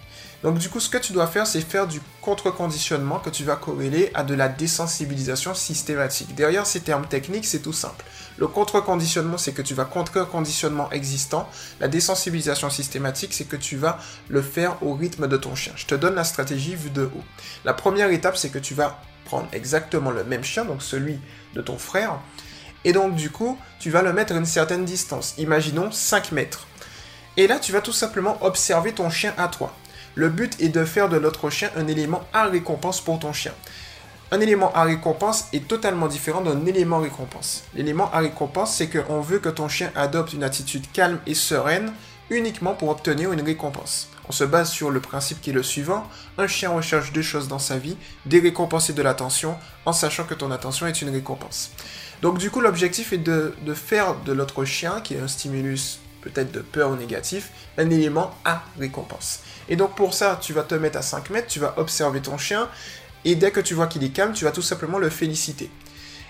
Donc 0.44 0.58
du 0.58 0.70
coup, 0.70 0.80
ce 0.80 0.90
que 0.90 0.98
tu 0.98 1.14
dois 1.14 1.28
faire, 1.28 1.46
c'est 1.46 1.62
faire 1.62 1.88
du 1.88 2.02
contre-conditionnement 2.22 3.20
que 3.20 3.30
tu 3.30 3.44
vas 3.44 3.56
corréler 3.56 4.10
à 4.14 4.24
de 4.24 4.34
la 4.34 4.50
désensibilisation 4.50 5.54
systématique. 5.54 6.34
Derrière 6.34 6.66
ces 6.66 6.82
termes 6.82 7.06
techniques, 7.06 7.46
c'est 7.46 7.60
tout 7.60 7.74
simple. 7.74 8.04
Le 8.38 8.48
contre-conditionnement, 8.48 9.38
c'est 9.38 9.52
que 9.52 9.62
tu 9.62 9.76
vas 9.76 9.86
contrer 9.86 10.20
un 10.20 10.26
conditionnement 10.26 10.90
existant. 10.92 11.48
La 11.80 11.88
désensibilisation 11.88 12.70
systématique, 12.70 13.34
c'est 13.34 13.46
que 13.46 13.56
tu 13.56 13.78
vas 13.78 14.00
le 14.30 14.42
faire 14.42 14.82
au 14.82 14.96
rythme 14.96 15.28
de 15.28 15.38
ton 15.38 15.54
chien. 15.54 15.74
Je 15.76 15.86
te 15.86 15.96
donne 15.96 16.16
la 16.16 16.24
stratégie 16.24 16.76
vue 16.76 16.90
de 16.90 17.04
haut. 17.04 17.24
La 17.66 17.74
première 17.74 18.10
étape, 18.10 18.38
c'est 18.38 18.50
que 18.50 18.60
tu 18.60 18.74
vas 18.74 19.00
prendre 19.26 19.48
exactement 19.54 20.10
le 20.10 20.24
même 20.24 20.44
chien, 20.44 20.66
donc 20.66 20.82
celui 20.82 21.20
de 21.54 21.62
ton 21.62 21.78
frère, 21.78 22.20
et 22.84 22.94
donc 22.94 23.16
du 23.16 23.30
coup, 23.30 23.58
tu 23.80 23.90
vas 23.90 24.02
le 24.02 24.14
mettre 24.14 24.34
à 24.34 24.38
une 24.38 24.46
certaine 24.46 24.86
distance. 24.86 25.36
Imaginons 25.38 25.92
5 25.92 26.32
mètres. 26.32 26.68
Et 27.38 27.48
là, 27.48 27.60
tu 27.60 27.72
vas 27.72 27.82
tout 27.82 27.94
simplement 27.94 28.38
observer 28.44 28.94
ton 28.94 29.10
chien 29.10 29.34
à 29.38 29.48
toi. 29.48 29.74
Le 30.16 30.30
but 30.30 30.60
est 30.60 30.70
de 30.70 30.84
faire 30.84 31.08
de 31.08 31.18
l'autre 31.18 31.50
chien 31.50 31.70
un 31.78 31.88
élément 31.88 32.24
à 32.34 32.46
récompense 32.46 33.00
pour 33.00 33.20
ton 33.20 33.32
chien. 33.32 33.54
Un 34.32 34.40
élément 34.40 34.74
à 34.74 34.84
récompense 34.84 35.48
est 35.54 35.68
totalement 35.68 36.08
différent 36.08 36.42
d'un 36.42 36.66
élément 36.66 37.00
récompense. 37.00 37.64
L'élément 37.76 38.12
à 38.12 38.20
récompense, 38.20 38.76
c'est 38.76 38.90
qu'on 38.90 39.22
veut 39.22 39.40
que 39.40 39.50
ton 39.50 39.68
chien 39.68 39.92
adopte 39.96 40.34
une 40.34 40.44
attitude 40.44 40.90
calme 40.92 41.20
et 41.28 41.34
sereine 41.34 41.94
uniquement 42.30 42.74
pour 42.74 42.90
obtenir 42.90 43.32
une 43.34 43.42
récompense. 43.42 44.10
On 44.30 44.32
se 44.32 44.46
base 44.46 44.70
sur 44.70 44.90
le 44.90 45.02
principe 45.02 45.42
qui 45.42 45.50
est 45.50 45.54
le 45.54 45.64
suivant. 45.64 46.08
Un 46.38 46.48
chien 46.48 46.70
recherche 46.70 47.12
deux 47.12 47.22
choses 47.22 47.50
dans 47.50 47.60
sa 47.60 47.78
vie, 47.78 47.98
des 48.26 48.40
récompenses 48.40 48.90
et 48.90 48.94
de 48.94 49.02
l'attention, 49.02 49.58
en 49.86 49.92
sachant 49.92 50.24
que 50.24 50.34
ton 50.34 50.52
attention 50.52 50.88
est 50.88 51.02
une 51.02 51.10
récompense. 51.10 51.72
Donc 52.22 52.38
du 52.38 52.50
coup, 52.50 52.62
l'objectif 52.62 53.12
est 53.12 53.18
de, 53.18 53.54
de 53.66 53.74
faire 53.74 54.16
de 54.26 54.32
l'autre 54.32 54.64
chien, 54.64 55.02
qui 55.02 55.16
est 55.16 55.20
un 55.20 55.28
stimulus 55.28 56.00
peut-être 56.22 56.52
de 56.52 56.60
peur 56.60 56.92
ou 56.92 56.96
négatif, 56.96 57.50
un 57.78 57.90
élément 57.90 58.32
à 58.46 58.64
récompense. 58.80 59.40
Et 59.70 59.76
donc 59.76 59.96
pour 59.96 60.14
ça, 60.14 60.40
tu 60.42 60.54
vas 60.54 60.64
te 60.64 60.76
mettre 60.76 60.98
à 60.98 61.02
5 61.02 61.30
mètres, 61.30 61.48
tu 61.48 61.60
vas 61.60 61.74
observer 61.78 62.22
ton 62.22 62.38
chien, 62.38 62.70
et 63.26 63.36
dès 63.36 63.52
que 63.52 63.60
tu 63.60 63.74
vois 63.74 63.88
qu'il 63.88 64.04
est 64.04 64.10
calme, 64.10 64.34
tu 64.34 64.46
vas 64.46 64.52
tout 64.52 64.62
simplement 64.62 64.98
le 64.98 65.10
féliciter. 65.10 65.70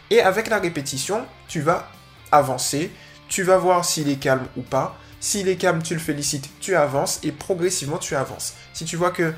Et 0.09 0.21
avec 0.21 0.49
la 0.49 0.59
répétition, 0.59 1.25
tu 1.47 1.61
vas 1.61 1.89
avancer, 2.31 2.91
tu 3.29 3.43
vas 3.43 3.57
voir 3.57 3.85
s'il 3.85 4.09
est 4.09 4.17
calme 4.17 4.45
ou 4.57 4.61
pas. 4.61 4.97
S'il 5.21 5.47
est 5.47 5.55
calme, 5.55 5.83
tu 5.83 5.93
le 5.93 5.99
félicites, 5.99 6.49
tu 6.59 6.75
avances, 6.75 7.19
et 7.23 7.31
progressivement 7.31 7.97
tu 7.97 8.15
avances. 8.15 8.55
Si 8.73 8.85
tu 8.85 8.97
vois 8.97 9.11
que 9.11 9.33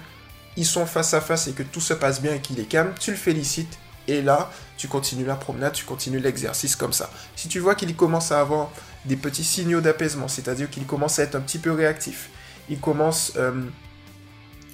ils 0.56 0.66
sont 0.66 0.86
face 0.86 1.14
à 1.14 1.22
face 1.22 1.48
et 1.48 1.54
que 1.54 1.64
tout 1.64 1.82
se 1.82 1.94
passe 1.94 2.22
bien 2.22 2.36
et 2.36 2.40
qu'il 2.40 2.60
est 2.60 2.66
calme, 2.66 2.94
tu 3.00 3.12
le 3.12 3.18
félicites, 3.18 3.78
et 4.08 4.22
là, 4.22 4.52
tu 4.78 4.88
continues 4.88 5.26
la 5.26 5.36
promenade, 5.36 5.74
tu 5.74 5.86
continues 5.86 6.20
l'exercice 6.20 6.76
comme 6.76 6.94
ça. 6.94 7.10
Si 7.36 7.48
tu 7.48 7.60
vois 7.60 7.76
qu'il 7.76 7.96
commence 7.96 8.32
à 8.32 8.40
avoir 8.40 8.70
des 9.06 9.16
petits 9.16 9.44
signaux 9.44 9.82
d'apaisement, 9.82 10.28
c'est-à-dire 10.28 10.70
qu'il 10.70 10.86
commence 10.86 11.20
à 11.20 11.24
être 11.24 11.36
un 11.36 11.42
petit 11.42 11.60
peu 11.60 11.72
réactif, 11.72 12.30
il 12.70 12.80
commence 12.80 13.34
euh, 13.38 13.52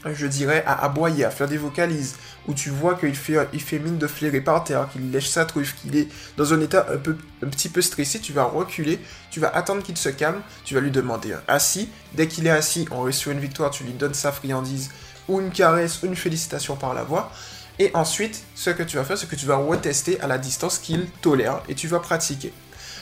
je 0.05 0.27
dirais, 0.27 0.63
à 0.65 0.85
aboyer, 0.85 1.25
à 1.25 1.29
faire 1.29 1.47
des 1.47 1.57
vocalises, 1.57 2.15
où 2.47 2.53
tu 2.53 2.69
vois 2.69 2.95
qu'il 2.95 3.15
fait, 3.15 3.35
il 3.53 3.81
mine 3.81 3.97
de 3.97 4.07
flairer 4.07 4.41
par 4.41 4.63
terre, 4.63 4.87
qu'il 4.91 5.11
lèche 5.11 5.27
sa 5.27 5.45
truffe, 5.45 5.75
qu'il 5.75 5.95
est 5.97 6.07
dans 6.37 6.53
un 6.53 6.61
état 6.61 6.87
un, 6.89 7.47
petit 7.47 7.69
peu 7.69 7.81
stressé, 7.81 8.19
tu 8.19 8.31
vas 8.31 8.45
reculer, 8.45 8.99
tu 9.29 9.39
vas 9.39 9.49
attendre 9.49 9.83
qu'il 9.83 9.97
se 9.97 10.09
calme, 10.09 10.41
tu 10.63 10.73
vas 10.73 10.79
lui 10.79 10.91
demander 10.91 11.33
un 11.33 11.41
assis. 11.47 11.89
Dès 12.13 12.27
qu'il 12.27 12.47
est 12.47 12.51
assis, 12.51 12.87
on 12.91 13.01
reçoit 13.01 13.33
une 13.33 13.39
victoire, 13.39 13.71
tu 13.71 13.83
lui 13.83 13.93
donnes 13.93 14.13
sa 14.13 14.31
friandise, 14.31 14.89
ou 15.27 15.41
une 15.41 15.51
caresse, 15.51 16.01
ou 16.01 16.05
une 16.05 16.15
félicitation 16.15 16.75
par 16.75 16.93
la 16.93 17.03
voix. 17.03 17.31
Et 17.77 17.91
ensuite, 17.93 18.43
ce 18.55 18.69
que 18.69 18.83
tu 18.83 18.97
vas 18.97 19.03
faire, 19.03 19.17
c'est 19.17 19.29
que 19.29 19.35
tu 19.35 19.45
vas 19.45 19.57
retester 19.57 20.19
à 20.21 20.27
la 20.27 20.37
distance 20.37 20.79
qu'il 20.79 21.09
tolère, 21.21 21.61
et 21.67 21.75
tu 21.75 21.87
vas 21.87 21.99
pratiquer. 21.99 22.53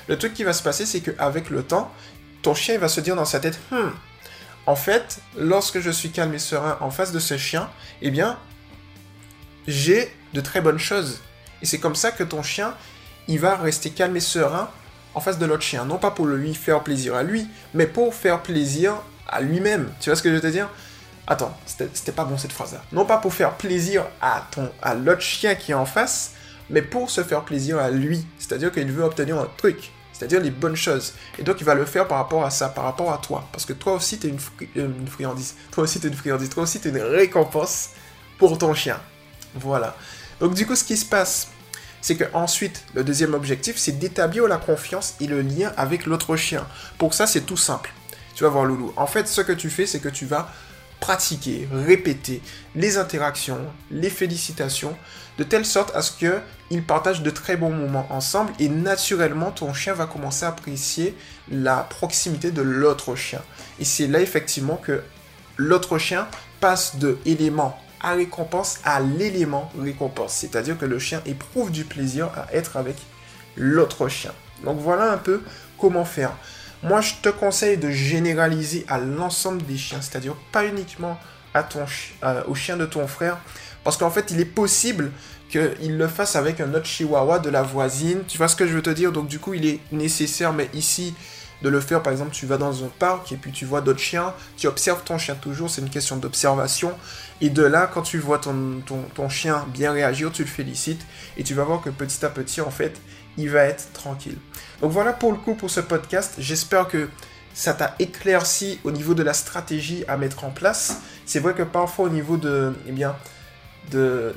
Le 0.07 0.17
truc 0.17 0.33
qui 0.33 0.43
va 0.43 0.53
se 0.53 0.63
passer, 0.63 0.85
c'est 0.85 1.01
qu'avec 1.01 1.49
le 1.49 1.63
temps, 1.63 1.91
ton 2.41 2.53
chien 2.53 2.77
va 2.77 2.87
se 2.87 3.01
dire 3.01 3.15
dans 3.15 3.25
sa 3.25 3.39
tête, 3.39 3.59
hmm, 3.71 3.89
en 4.65 4.75
fait, 4.75 5.19
lorsque 5.37 5.79
je 5.79 5.89
suis 5.89 6.11
calme 6.11 6.33
et 6.33 6.39
serein 6.39 6.77
en 6.81 6.91
face 6.91 7.11
de 7.11 7.19
ce 7.19 7.37
chien, 7.37 7.69
eh 8.01 8.11
bien, 8.11 8.37
j'ai 9.67 10.13
de 10.33 10.41
très 10.41 10.61
bonnes 10.61 10.79
choses. 10.79 11.19
Et 11.61 11.65
c'est 11.65 11.79
comme 11.79 11.95
ça 11.95 12.11
que 12.11 12.23
ton 12.23 12.43
chien, 12.43 12.73
il 13.27 13.39
va 13.39 13.55
rester 13.55 13.89
calme 13.89 14.15
et 14.15 14.21
serein 14.21 14.69
en 15.13 15.19
face 15.19 15.39
de 15.39 15.45
l'autre 15.45 15.63
chien. 15.63 15.85
Non 15.85 15.97
pas 15.97 16.11
pour 16.11 16.25
lui 16.25 16.53
faire 16.53 16.83
plaisir 16.83 17.15
à 17.15 17.23
lui, 17.23 17.47
mais 17.73 17.87
pour 17.87 18.13
faire 18.13 18.41
plaisir 18.41 18.95
à 19.27 19.41
lui-même. 19.41 19.91
Tu 19.99 20.09
vois 20.09 20.15
ce 20.15 20.21
que 20.21 20.29
je 20.29 20.35
veux 20.35 20.41
te 20.41 20.47
dire? 20.47 20.69
Attends, 21.25 21.57
c'était 21.65 22.11
pas 22.13 22.23
bon 22.23 22.37
cette 22.37 22.53
phrase-là. 22.53 22.81
Non 22.91 23.05
pas 23.05 23.17
pour 23.17 23.33
faire 23.33 23.55
plaisir 23.55 24.05
à, 24.21 24.47
à 24.81 24.93
l'autre 24.95 25.21
chien 25.21 25.55
qui 25.55 25.71
est 25.71 25.75
en 25.75 25.85
face, 25.85 26.33
mais 26.69 26.81
pour 26.81 27.09
se 27.09 27.23
faire 27.23 27.43
plaisir 27.43 27.79
à 27.79 27.89
lui. 27.89 28.25
C'est-à-dire 28.39 28.71
qu'il 28.71 28.91
veut 28.91 29.03
obtenir 29.03 29.37
un 29.37 29.47
truc 29.57 29.91
c'est-à-dire 30.17 30.41
les 30.41 30.51
bonnes 30.51 30.75
choses. 30.75 31.13
Et 31.37 31.43
donc 31.43 31.57
il 31.59 31.63
va 31.63 31.75
le 31.75 31.85
faire 31.85 32.07
par 32.07 32.17
rapport 32.17 32.43
à 32.43 32.49
ça, 32.49 32.69
par 32.69 32.85
rapport 32.85 33.11
à 33.11 33.19
toi. 33.19 33.47
Parce 33.51 33.65
que 33.65 33.73
toi 33.73 33.93
aussi, 33.93 34.17
tu 34.17 34.27
es 34.27 34.31
euh, 34.77 34.87
une, 34.99 35.07
friandise. 35.07 35.55
Toi 35.71 35.83
aussi, 35.83 35.99
tu 35.99 36.07
es 36.07 36.09
une 36.09 36.15
friandise. 36.15 36.49
Toi 36.49 36.63
aussi, 36.63 36.79
tu 36.79 36.87
es 36.87 36.91
une 36.91 37.01
récompense 37.01 37.89
pour 38.37 38.57
ton 38.57 38.73
chien. 38.73 38.99
Voilà. 39.55 39.95
Donc 40.39 40.53
du 40.53 40.65
coup, 40.65 40.75
ce 40.75 40.83
qui 40.83 40.97
se 40.97 41.05
passe, 41.05 41.49
c'est 42.01 42.15
que 42.15 42.25
ensuite, 42.33 42.83
le 42.93 43.03
deuxième 43.03 43.33
objectif, 43.33 43.77
c'est 43.77 43.93
d'établir 43.93 44.47
la 44.47 44.57
confiance 44.57 45.15
et 45.19 45.27
le 45.27 45.41
lien 45.41 45.71
avec 45.77 46.05
l'autre 46.05 46.35
chien. 46.35 46.65
Pour 46.97 47.13
ça, 47.13 47.27
c'est 47.27 47.41
tout 47.41 47.57
simple. 47.57 47.93
Tu 48.35 48.43
vas 48.43 48.49
voir 48.49 48.65
Loulou. 48.65 48.93
En 48.97 49.07
fait, 49.07 49.27
ce 49.27 49.41
que 49.41 49.51
tu 49.51 49.69
fais, 49.69 49.85
c'est 49.85 49.99
que 49.99 50.09
tu 50.09 50.25
vas 50.25 50.51
pratiquer, 50.99 51.67
répéter 51.71 52.41
les 52.75 52.97
interactions, 52.97 53.59
les 53.91 54.09
félicitations, 54.09 54.95
de 55.37 55.43
telle 55.43 55.65
sorte 55.65 55.95
à 55.95 56.01
ce 56.01 56.11
qu'ils 56.11 56.83
partagent 56.83 57.21
de 57.21 57.29
très 57.29 57.57
bons 57.57 57.69
moments 57.69 58.07
ensemble 58.09 58.51
et 58.59 58.69
naturellement 58.69 59.51
ton 59.51 59.73
chien 59.73 59.93
va 59.93 60.07
commencer 60.07 60.45
à 60.45 60.49
apprécier 60.49 61.15
la 61.51 61.77
proximité 61.83 62.51
de 62.51 62.61
l'autre 62.61 63.15
chien. 63.15 63.41
Et 63.79 63.85
c'est 63.85 64.07
là 64.07 64.19
effectivement 64.19 64.77
que 64.77 65.03
l'autre 65.57 65.97
chien 65.97 66.27
passe 66.59 66.95
de 66.97 67.19
élément 67.25 67.79
à 68.01 68.13
récompense 68.13 68.79
à 68.83 68.99
l'élément 68.99 69.71
récompense. 69.79 70.33
C'est-à-dire 70.33 70.77
que 70.77 70.85
le 70.85 70.99
chien 70.99 71.21
éprouve 71.25 71.71
du 71.71 71.83
plaisir 71.83 72.29
à 72.35 72.53
être 72.53 72.77
avec 72.77 72.95
l'autre 73.55 74.07
chien. 74.07 74.31
Donc 74.63 74.79
voilà 74.79 75.11
un 75.11 75.17
peu 75.17 75.41
comment 75.77 76.05
faire. 76.05 76.31
Moi, 76.83 77.01
je 77.01 77.13
te 77.21 77.29
conseille 77.29 77.77
de 77.77 77.89
généraliser 77.89 78.85
à 78.87 78.99
l'ensemble 78.99 79.63
des 79.65 79.77
chiens, 79.77 79.99
c'est-à-dire 80.01 80.35
pas 80.51 80.65
uniquement 80.65 81.19
à 81.53 81.63
ton, 81.63 81.85
au 82.47 82.55
chien 82.55 82.77
de 82.77 82.85
ton 82.85 83.07
frère, 83.07 83.37
parce 83.83 83.97
qu'en 83.97 84.11
fait, 84.11 84.31
il 84.31 84.39
est 84.39 84.45
possible 84.45 85.11
qu'il 85.49 85.97
le 85.97 86.07
fasse 86.07 86.35
avec 86.35 86.59
un 86.59 86.73
autre 86.73 86.85
chihuahua 86.85 87.39
de 87.39 87.49
la 87.49 87.63
voisine. 87.63 88.23
Tu 88.27 88.37
vois 88.37 88.47
ce 88.47 88.55
que 88.55 88.67
je 88.67 88.73
veux 88.73 88.81
te 88.81 88.89
dire? 88.89 89.11
Donc 89.11 89.27
du 89.27 89.39
coup, 89.39 89.53
il 89.53 89.65
est 89.65 89.79
nécessaire, 89.91 90.53
mais 90.53 90.69
ici, 90.73 91.15
de 91.61 91.69
le 91.69 91.79
faire. 91.79 92.03
Par 92.03 92.11
exemple, 92.11 92.31
tu 92.31 92.45
vas 92.45 92.57
dans 92.57 92.83
un 92.83 92.89
parc 92.99 93.31
et 93.31 93.37
puis 93.37 93.51
tu 93.51 93.65
vois 93.65 93.81
d'autres 93.81 93.99
chiens. 93.99 94.33
Tu 94.57 94.67
observes 94.67 95.03
ton 95.03 95.17
chien 95.17 95.35
toujours, 95.35 95.69
c'est 95.69 95.81
une 95.81 95.89
question 95.89 96.17
d'observation. 96.17 96.93
Et 97.41 97.49
de 97.49 97.63
là, 97.63 97.89
quand 97.91 98.01
tu 98.01 98.17
vois 98.17 98.39
ton, 98.39 98.81
ton, 98.85 99.01
ton, 99.13 99.29
chien 99.29 99.65
bien 99.73 99.91
réagir, 99.91 100.31
tu 100.31 100.43
le 100.43 100.47
félicites. 100.47 101.05
Et 101.37 101.43
tu 101.43 101.53
vas 101.53 101.63
voir 101.63 101.81
que 101.81 101.89
petit 101.89 102.25
à 102.25 102.29
petit, 102.29 102.61
en 102.61 102.71
fait, 102.71 102.99
il 103.37 103.49
va 103.49 103.63
être 103.63 103.91
tranquille. 103.93 104.37
Donc 104.81 104.91
voilà 104.91 105.13
pour 105.13 105.31
le 105.31 105.37
coup 105.37 105.53
pour 105.53 105.69
ce 105.69 105.79
podcast. 105.79 106.35
J'espère 106.39 106.87
que 106.87 107.09
ça 107.53 107.73
t'a 107.73 107.95
éclairci 107.97 108.79
au 108.83 108.91
niveau 108.91 109.13
de 109.15 109.23
la 109.23 109.33
stratégie 109.33 110.03
à 110.07 110.17
mettre 110.17 110.43
en 110.43 110.51
place. 110.51 111.01
C'est 111.25 111.39
vrai 111.39 111.53
que 111.53 111.63
parfois 111.63 112.05
au 112.05 112.09
niveau 112.09 112.37
de, 112.37 112.73
eh 112.87 112.93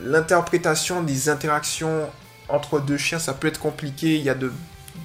l'interprétation 0.04 1.02
des 1.02 1.28
interactions 1.28 2.08
entre 2.48 2.80
deux 2.80 2.96
chiens, 2.96 3.18
ça 3.18 3.34
peut 3.34 3.48
être 3.48 3.60
compliqué. 3.60 4.16
Il 4.16 4.22
y 4.22 4.30
a 4.30 4.34
de, 4.34 4.52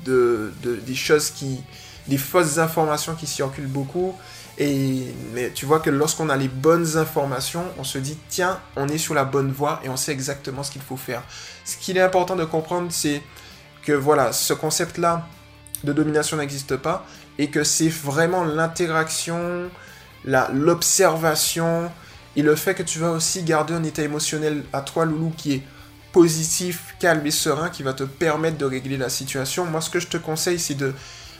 des 0.06 0.96
choses 0.96 1.30
qui, 1.30 1.62
des 2.08 2.18
fausses 2.18 2.58
informations 2.58 3.16
qui 3.16 3.28
circulent 3.28 3.68
beaucoup. 3.68 4.16
Et 4.58 5.14
mais 5.34 5.52
tu 5.52 5.66
vois 5.66 5.80
que 5.80 5.90
lorsqu'on 5.90 6.30
a 6.30 6.38
les 6.38 6.48
bonnes 6.48 6.98
informations, 6.98 7.66
on 7.78 7.84
se 7.84 7.98
dit 7.98 8.18
tiens, 8.30 8.60
on 8.76 8.88
est 8.88 8.98
sur 8.98 9.14
la 9.14 9.26
bonne 9.26 9.52
voie 9.52 9.82
et 9.84 9.90
on 9.90 9.98
sait 9.98 10.14
exactement 10.14 10.64
ce 10.64 10.72
qu'il 10.72 10.82
faut 10.82 10.98
faire. 10.98 11.24
Ce 11.66 11.76
qu'il 11.78 11.98
est 11.98 12.02
important 12.02 12.36
de 12.36 12.46
comprendre, 12.46 12.88
c'est 12.90 13.22
que 13.84 13.92
voilà, 13.92 14.32
ce 14.32 14.54
concept-là 14.54 15.28
de 15.84 15.94
domination 15.94 16.38
n'existe 16.38 16.78
pas 16.78 17.06
et 17.38 17.50
que 17.50 17.64
c'est 17.64 17.90
vraiment 17.90 18.44
l'interaction, 18.44 19.70
l'observation 20.24 21.92
et 22.36 22.42
le 22.42 22.56
fait 22.56 22.76
que 22.76 22.84
tu 22.84 23.00
vas 23.00 23.12
aussi 23.12 23.44
garder 23.44 23.74
un 23.74 23.84
état 23.84 24.04
émotionnel 24.04 24.64
à 24.74 24.82
toi, 24.82 25.06
Loulou, 25.06 25.34
qui 25.38 25.54
est 25.54 25.64
positif, 26.12 26.96
calme 27.00 27.26
et 27.26 27.32
serein, 27.32 27.70
qui 27.70 27.84
va 27.84 27.94
te 27.94 28.04
permettre 28.04 28.58
de 28.58 28.66
régler 28.66 28.98
la 28.98 29.10
situation. 29.10 29.66
Moi, 29.66 29.82
ce 29.82 29.90
que 29.90 30.00
je 30.00 30.08
te 30.08 30.18
conseille, 30.18 30.60
c'est 30.60 30.76
de 30.76 30.94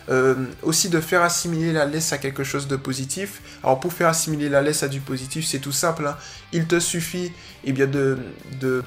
euh, 0.08 0.36
aussi 0.62 0.90
de 0.90 1.00
faire 1.00 1.24
assimiler 1.24 1.74
la 1.74 1.86
laisse 1.86 2.14
à 2.14 2.20
quelque 2.20 2.44
chose 2.44 2.68
de 2.68 2.76
positif. 2.76 3.42
Alors 3.64 3.80
pour 3.80 3.92
faire 3.92 4.08
assimiler 4.08 4.50
la 4.50 4.62
laisse 4.62 4.84
à 4.84 4.88
du 4.88 5.00
positif, 5.00 5.46
c'est 5.46 5.60
tout 5.60 5.72
simple. 5.72 6.06
Hein. 6.06 6.16
Il 6.52 6.68
te 6.68 6.80
suffit 6.80 7.32
eh 7.64 7.72
bien, 7.72 7.88
de, 7.88 8.18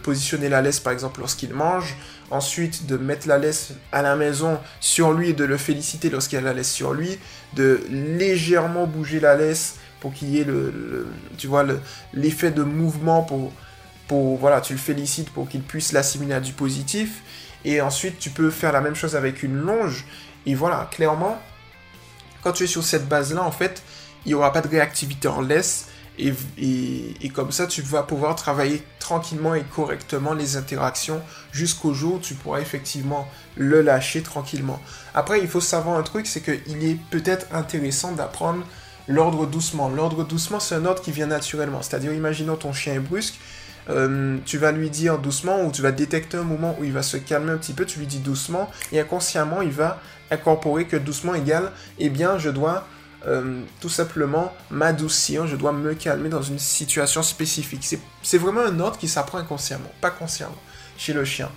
positionner 0.02 0.48
la 0.48 0.62
laisse 0.62 0.78
par 0.78 0.92
exemple 0.92 1.20
lorsqu'il 1.20 1.52
mange. 1.52 1.96
Ensuite 2.30 2.86
de 2.86 2.96
mettre 2.98 3.26
la 3.26 3.38
laisse 3.38 3.72
à 3.90 4.02
la 4.02 4.14
maison 4.14 4.58
sur 4.80 5.12
lui 5.12 5.30
et 5.30 5.32
de 5.32 5.44
le 5.44 5.56
féliciter 5.56 6.10
lorsqu'il 6.10 6.38
a 6.38 6.42
la 6.42 6.52
laisse 6.52 6.70
sur 6.70 6.92
lui. 6.92 7.18
De 7.54 7.80
légèrement 7.90 8.86
bouger 8.86 9.18
la 9.18 9.34
laisse 9.34 9.76
pour 9.98 10.12
qu'il 10.12 10.28
y 10.28 10.40
ait 10.40 10.44
le, 10.44 11.08
tu 11.36 11.48
vois 11.48 11.66
l'effet 12.12 12.52
de 12.52 12.62
mouvement 12.62 13.22
pour, 13.22 13.52
pour 14.06 14.36
voilà 14.36 14.60
tu 14.60 14.74
le 14.74 14.78
félicites 14.78 15.30
pour 15.30 15.48
qu'il 15.48 15.62
puisse 15.62 15.90
l'assimiler 15.90 16.34
à 16.34 16.40
du 16.40 16.52
positif. 16.52 17.22
Et 17.64 17.80
ensuite 17.80 18.20
tu 18.20 18.30
peux 18.30 18.50
faire 18.50 18.70
la 18.70 18.80
même 18.80 18.94
chose 18.94 19.16
avec 19.16 19.42
une 19.42 19.56
longe 19.56 20.04
et 20.48 20.54
voilà, 20.54 20.88
clairement, 20.90 21.38
quand 22.42 22.52
tu 22.52 22.64
es 22.64 22.66
sur 22.66 22.82
cette 22.82 23.06
base-là, 23.06 23.42
en 23.44 23.50
fait, 23.50 23.82
il 24.24 24.30
n'y 24.30 24.34
aura 24.34 24.50
pas 24.50 24.62
de 24.62 24.68
réactivité 24.68 25.28
en 25.28 25.42
laisse. 25.42 25.88
Et, 26.18 26.32
et, 27.20 27.28
comme 27.28 27.52
ça, 27.52 27.66
tu 27.66 27.82
vas 27.82 28.02
pouvoir 28.02 28.34
travailler 28.34 28.82
tranquillement 28.98 29.54
et 29.54 29.62
correctement 29.62 30.32
les 30.32 30.56
interactions 30.56 31.20
jusqu'au 31.52 31.92
jour 31.92 32.14
où 32.14 32.18
tu 32.18 32.32
pourras 32.32 32.60
effectivement 32.60 33.28
le 33.56 33.82
lâcher 33.82 34.22
tranquillement. 34.22 34.80
Après, 35.14 35.38
il 35.38 35.48
faut 35.48 35.60
savoir 35.60 35.98
un 35.98 36.02
truc, 36.02 36.26
c'est 36.26 36.40
qu'il 36.40 36.82
est 36.82 36.96
peut-être 37.10 37.46
intéressant 37.52 38.12
d'apprendre 38.12 38.64
l'ordre 39.06 39.46
doucement. 39.46 39.90
L'ordre 39.90 40.24
doucement, 40.24 40.60
c'est 40.60 40.74
un 40.74 40.86
ordre 40.86 41.02
qui 41.02 41.12
vient 41.12 41.26
naturellement. 41.26 41.82
C'est-à-dire, 41.82 42.14
imaginons 42.14 42.56
ton 42.56 42.72
chien 42.72 42.94
est 42.94 43.00
brusque, 43.00 43.38
euh, 43.90 44.36
tu 44.44 44.58
vas 44.58 44.72
lui 44.72 44.90
dire 44.90 45.18
doucement 45.18 45.64
ou 45.64 45.72
tu 45.72 45.82
vas 45.82 45.92
détecter 45.92 46.36
un 46.36 46.42
moment 46.42 46.76
où 46.78 46.84
il 46.84 46.92
va 46.92 47.02
se 47.02 47.16
calmer 47.16 47.52
un 47.52 47.56
petit 47.56 47.72
peu, 47.72 47.84
tu 47.84 47.98
lui 47.98 48.06
dis 48.06 48.18
doucement 48.18 48.70
et 48.92 49.00
inconsciemment 49.00 49.62
il 49.62 49.70
va 49.70 50.00
incorporer 50.30 50.84
que 50.86 50.96
doucement 50.96 51.34
égale, 51.34 51.72
eh 51.98 52.10
bien 52.10 52.38
je 52.38 52.50
dois 52.50 52.86
euh, 53.26 53.62
tout 53.80 53.88
simplement 53.88 54.54
m'adoucir, 54.70 55.46
je 55.46 55.56
dois 55.56 55.72
me 55.72 55.94
calmer 55.94 56.28
dans 56.28 56.42
une 56.42 56.58
situation 56.58 57.22
spécifique. 57.22 57.96
C'est 58.22 58.38
vraiment 58.38 58.60
un 58.60 58.78
ordre 58.78 58.98
qui 58.98 59.08
s'apprend 59.08 59.38
inconsciemment, 59.38 59.90
pas 60.00 60.10
consciemment, 60.10 60.54
chez 60.96 61.12
le 61.12 61.24
chien. 61.24 61.50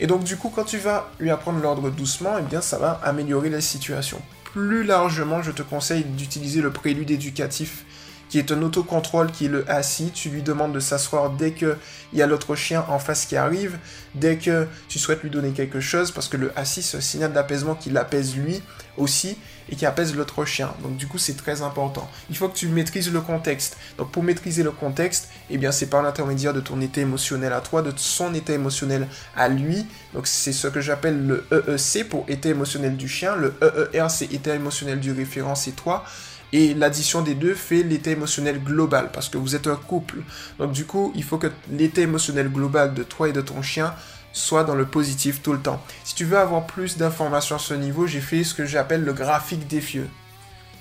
Et 0.00 0.06
donc 0.06 0.24
du 0.24 0.36
coup, 0.36 0.52
quand 0.54 0.64
tu 0.64 0.78
vas 0.78 1.10
lui 1.18 1.30
apprendre 1.30 1.60
l'ordre 1.60 1.90
doucement, 1.90 2.36
eh 2.38 2.42
bien 2.42 2.60
ça 2.60 2.78
va 2.78 3.00
améliorer 3.04 3.50
la 3.50 3.60
situation. 3.60 4.20
Plus 4.52 4.84
largement, 4.84 5.42
je 5.42 5.50
te 5.50 5.62
conseille 5.62 6.04
d'utiliser 6.04 6.60
le 6.60 6.70
prélude 6.70 7.10
éducatif 7.10 7.84
qui 8.28 8.38
est 8.38 8.52
un 8.52 8.62
autocontrôle 8.62 9.30
qui 9.30 9.46
est 9.46 9.48
le 9.48 9.68
assis. 9.70 10.10
Tu 10.12 10.28
lui 10.28 10.42
demandes 10.42 10.72
de 10.72 10.80
s'asseoir 10.80 11.30
dès 11.30 11.52
qu'il 11.52 11.76
y 12.12 12.22
a 12.22 12.26
l'autre 12.26 12.54
chien 12.54 12.84
en 12.88 12.98
face 12.98 13.26
qui 13.26 13.36
arrive, 13.36 13.78
dès 14.14 14.36
que 14.36 14.66
tu 14.88 14.98
souhaites 14.98 15.22
lui 15.22 15.30
donner 15.30 15.50
quelque 15.50 15.80
chose, 15.80 16.10
parce 16.10 16.28
que 16.28 16.36
le 16.36 16.52
assis, 16.56 16.82
c'est 16.82 16.98
un 16.98 17.00
signal 17.00 17.32
d'apaisement 17.32 17.74
qui 17.74 17.90
l'apaise 17.90 18.36
lui 18.36 18.62
aussi 18.96 19.38
et 19.70 19.76
qui 19.76 19.86
apaise 19.86 20.14
l'autre 20.16 20.44
chien. 20.44 20.72
Donc 20.82 20.96
du 20.96 21.06
coup, 21.06 21.18
c'est 21.18 21.36
très 21.36 21.62
important. 21.62 22.10
Il 22.30 22.36
faut 22.36 22.48
que 22.48 22.56
tu 22.56 22.68
maîtrises 22.68 23.12
le 23.12 23.20
contexte. 23.20 23.76
Donc 23.98 24.10
pour 24.10 24.22
maîtriser 24.22 24.62
le 24.62 24.70
contexte, 24.70 25.28
eh 25.50 25.58
bien 25.58 25.72
c'est 25.72 25.86
par 25.86 26.02
l'intermédiaire 26.02 26.54
de 26.54 26.60
ton 26.60 26.80
état 26.80 27.00
émotionnel 27.00 27.52
à 27.52 27.60
toi, 27.60 27.82
de 27.82 27.92
son 27.96 28.34
état 28.34 28.54
émotionnel 28.54 29.06
à 29.36 29.48
lui. 29.48 29.86
Donc 30.14 30.26
c'est 30.26 30.52
ce 30.52 30.68
que 30.68 30.80
j'appelle 30.80 31.26
le 31.26 31.46
EEC 31.52 32.08
pour 32.08 32.24
état 32.28 32.48
émotionnel 32.48 32.96
du 32.96 33.08
chien. 33.08 33.36
Le 33.36 33.54
EER, 33.62 34.08
c'est 34.08 34.32
état 34.32 34.54
émotionnel 34.54 35.00
du 35.00 35.12
référent, 35.12 35.54
c'est 35.54 35.72
toi. 35.72 36.04
Et 36.52 36.74
l'addition 36.74 37.22
des 37.22 37.34
deux 37.34 37.54
fait 37.54 37.82
l'état 37.82 38.10
émotionnel 38.10 38.62
global, 38.62 39.10
parce 39.12 39.28
que 39.28 39.36
vous 39.36 39.54
êtes 39.54 39.66
un 39.66 39.76
couple. 39.76 40.18
Donc 40.58 40.72
du 40.72 40.86
coup, 40.86 41.12
il 41.14 41.22
faut 41.22 41.38
que 41.38 41.48
l'état 41.70 42.00
émotionnel 42.00 42.48
global 42.48 42.94
de 42.94 43.02
toi 43.02 43.28
et 43.28 43.32
de 43.32 43.40
ton 43.40 43.62
chien 43.62 43.94
soit 44.32 44.64
dans 44.64 44.74
le 44.74 44.86
positif 44.86 45.42
tout 45.42 45.52
le 45.52 45.60
temps. 45.60 45.82
Si 46.04 46.14
tu 46.14 46.24
veux 46.24 46.38
avoir 46.38 46.66
plus 46.66 46.96
d'informations 46.96 47.56
à 47.56 47.58
ce 47.58 47.74
niveau, 47.74 48.06
j'ai 48.06 48.20
fait 48.20 48.44
ce 48.44 48.54
que 48.54 48.64
j'appelle 48.64 49.04
le 49.04 49.12
graphique 49.12 49.66
des 49.66 49.80
vieux. 49.80 50.08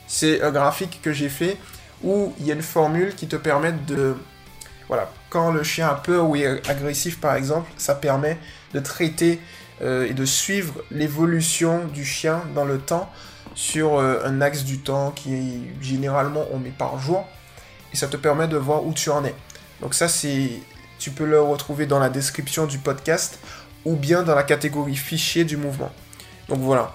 C'est 0.08 0.42
un 0.42 0.52
graphique 0.52 1.00
que 1.02 1.12
j'ai 1.12 1.30
fait 1.30 1.58
où 2.04 2.34
il 2.40 2.46
y 2.46 2.52
a 2.52 2.54
une 2.54 2.62
formule 2.62 3.16
qui 3.16 3.28
te 3.28 3.36
permet 3.36 3.74
de... 3.88 4.16
Voilà, 4.88 5.12
quand 5.30 5.52
le 5.52 5.64
chien 5.64 5.88
a 5.88 5.96
peur 5.96 6.30
ou 6.30 6.36
est 6.38 6.70
agressif 6.70 7.20
par 7.20 7.36
exemple, 7.36 7.70
ça 7.78 7.96
permet 7.96 8.38
de 8.74 8.80
traiter 8.80 9.42
euh, 9.82 10.08
et 10.08 10.14
de 10.14 10.24
suivre 10.24 10.76
l'évolution 10.92 11.86
du 11.88 12.06
chien 12.06 12.42
dans 12.56 12.64
le 12.64 12.78
temps 12.78 13.12
sur 13.58 13.98
euh, 13.98 14.20
un 14.24 14.40
axe 14.40 14.64
du 14.64 14.78
temps 14.78 15.10
qui 15.10 15.64
généralement 15.82 16.46
on 16.54 16.60
met 16.60 16.70
par 16.70 17.00
jour 17.00 17.26
et 17.92 17.98
ça 17.98 18.08
te 18.08 18.16
permet 18.16 18.48
de 18.48 18.56
voir 18.56 18.86
où 18.86 18.94
tu 18.94 19.10
en 19.10 19.26
es. 19.26 19.34
Donc 19.82 19.96
ça 19.96 20.08
c'est 20.08 20.52
tu 21.00 21.10
peux 21.10 21.26
le 21.26 21.42
retrouver 21.42 21.88
dans 21.88 21.98
la 21.98 22.10
description 22.10 22.68
du 22.68 22.78
podcast 22.78 23.40
ou 23.84 23.96
bien 23.96 24.22
dans 24.22 24.36
la 24.36 24.44
catégorie 24.44 24.96
fichier 24.96 25.44
du 25.44 25.58
mouvement. 25.58 25.92
Donc 26.50 26.60
voilà. 26.60 26.94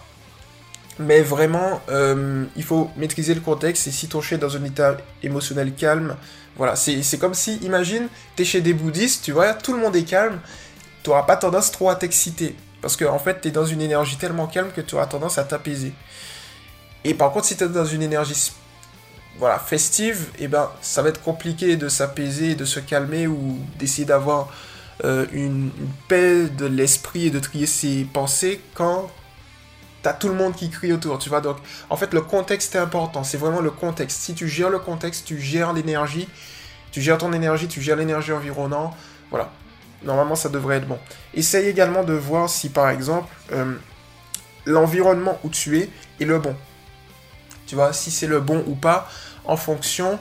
Mais 1.00 1.21
vraiment, 1.21 1.81
euh, 1.88 2.45
il 2.54 2.62
faut 2.62 2.90
maîtriser 2.97 3.35
le 3.35 3.40
contexte. 3.40 3.88
Et 3.88 3.90
si 3.90 4.09
ton 4.09 4.21
chien 4.21 4.37
est 4.37 4.40
dans 4.40 4.57
un 4.57 4.64
état 4.64 4.99
émotionnel 5.23 5.73
calme, 5.75 6.16
voilà, 6.57 6.76
c'est 6.76 7.19
comme 7.19 7.35
si, 7.35 7.57
imagine, 7.57 8.09
tu 8.37 8.42
es 8.42 8.45
chez 8.45 8.61
des 8.61 8.75
bouddhistes, 8.75 9.25
tu 9.25 9.33
vois, 9.33 9.54
tout 9.54 9.73
le 9.73 9.81
monde 9.81 9.97
est 9.97 10.04
calme, 10.04 10.38
tu 11.02 11.11
n'auras 11.11 11.23
pas 11.23 11.37
tendance 11.37 11.73
trop 11.73 11.88
à 11.88 11.97
t'exciter. 11.97 12.54
Parce 12.83 12.97
qu'en 12.97 13.14
en 13.14 13.19
fait, 13.19 13.40
tu 13.40 13.49
es 13.49 13.50
dans 13.50 13.64
une 13.64 13.81
énergie 13.81 14.16
tellement 14.16 14.47
calme 14.47 14.71
que 14.75 14.83
tu 14.83 14.95
auras 14.97 15.07
tendance 15.07 15.38
à 15.38 15.45
t'apaiser. 15.45 15.95
Et 17.04 17.14
par 17.14 17.32
contre, 17.32 17.47
si 17.47 17.56
tu 17.56 17.64
es 17.64 17.68
dans 17.68 17.85
une 17.85 18.02
énergie 18.02 18.52
voilà, 19.38 19.59
festive, 19.59 20.26
eh 20.38 20.49
ben, 20.49 20.71
ça 20.80 21.02
va 21.02 21.09
être 21.09 21.23
compliqué 21.23 21.76
de 21.76 21.88
s'apaiser, 21.88 22.54
de 22.54 22.64
se 22.64 22.80
calmer 22.80 23.26
ou 23.26 23.59
d'essayer 23.78 24.04
d'avoir 24.04 24.49
euh, 25.04 25.26
une, 25.32 25.71
paix 26.09 26.49
de 26.49 26.66
l'esprit 26.66 27.26
et 27.26 27.30
de 27.30 27.40
trier 27.40 27.66
ses 27.66 28.04
pensées 28.04 28.61
quand 28.75 29.11
t'as 30.02 30.12
tout 30.12 30.28
le 30.28 30.35
monde 30.35 30.54
qui 30.54 30.68
crie 30.68 30.92
autour, 30.92 31.18
tu 31.18 31.28
vois. 31.28 31.40
Donc, 31.40 31.56
en 31.88 31.97
fait, 31.97 32.12
le 32.12 32.21
contexte 32.21 32.75
est 32.75 32.78
important. 32.78 33.25
C'est 33.25 33.38
vraiment 33.38 33.61
le 33.61 33.71
contexte. 33.71 34.21
Si 34.21 34.35
tu 34.35 34.49
gères 34.49 34.71
le 34.71 34.78
contexte, 34.78 35.25
tu 35.26 35.40
gères 35.40 35.73
l'énergie, 35.73 36.28
tu 36.90 37.00
gères 37.00 37.18
ton 37.18 37.32
énergie, 37.32 37.68
tu 37.68 37.80
gères 37.80 37.97
l'énergie 37.97 38.32
environnante. 38.32 38.94
Voilà. 39.30 39.50
Normalement, 40.02 40.35
ça 40.35 40.49
devrait 40.49 40.76
être 40.78 40.88
bon. 40.88 40.99
Essaye 41.35 41.68
également 41.68 42.02
de 42.02 42.12
voir 42.12 42.50
si, 42.50 42.68
par 42.68 42.90
exemple, 42.90 43.32
euh, 43.52 43.75
l'environnement 44.66 45.38
où 45.44 45.49
tu 45.49 45.78
es 45.78 45.88
est 46.21 46.25
le 46.25 46.38
bon. 46.38 46.56
Tu 47.73 47.76
vois, 47.76 47.95
si 47.95 48.11
c'est 48.11 48.26
le 48.26 48.38
bon 48.38 48.62
ou 48.67 48.75
pas, 48.75 49.09
en 49.47 49.57
fonction, 49.57 50.19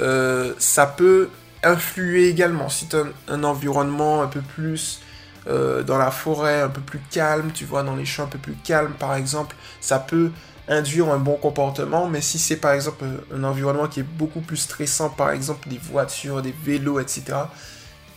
euh, 0.00 0.54
ça 0.56 0.86
peut 0.86 1.28
influer 1.62 2.30
également. 2.30 2.70
Si 2.70 2.86
tu 2.86 2.96
as 2.96 3.04
un, 3.28 3.44
environnement 3.44 4.22
un 4.22 4.28
peu 4.28 4.40
plus 4.40 5.02
euh, 5.46 5.82
dans 5.82 5.98
la 5.98 6.10
forêt, 6.10 6.62
un 6.62 6.70
peu 6.70 6.80
plus 6.80 7.02
calme, 7.10 7.50
tu 7.52 7.66
vois, 7.66 7.82
dans 7.82 7.96
les 7.96 8.06
champs 8.06 8.22
un 8.22 8.28
peu 8.28 8.38
plus 8.38 8.54
calmes, 8.64 8.94
par 8.98 9.14
exemple, 9.14 9.54
ça 9.78 9.98
peut 9.98 10.30
induire 10.68 11.10
un 11.10 11.18
bon 11.18 11.34
comportement. 11.34 12.08
Mais 12.08 12.22
si 12.22 12.38
c'est 12.38 12.56
par 12.56 12.72
exemple 12.72 13.04
un 13.30 13.44
environnement 13.44 13.88
qui 13.88 14.00
est 14.00 14.10
beaucoup 14.16 14.40
plus 14.40 14.56
stressant, 14.56 15.10
par 15.10 15.32
exemple 15.32 15.68
des 15.68 15.76
voitures, 15.76 16.40
des 16.40 16.54
vélos, 16.64 16.98
etc., 16.98 17.24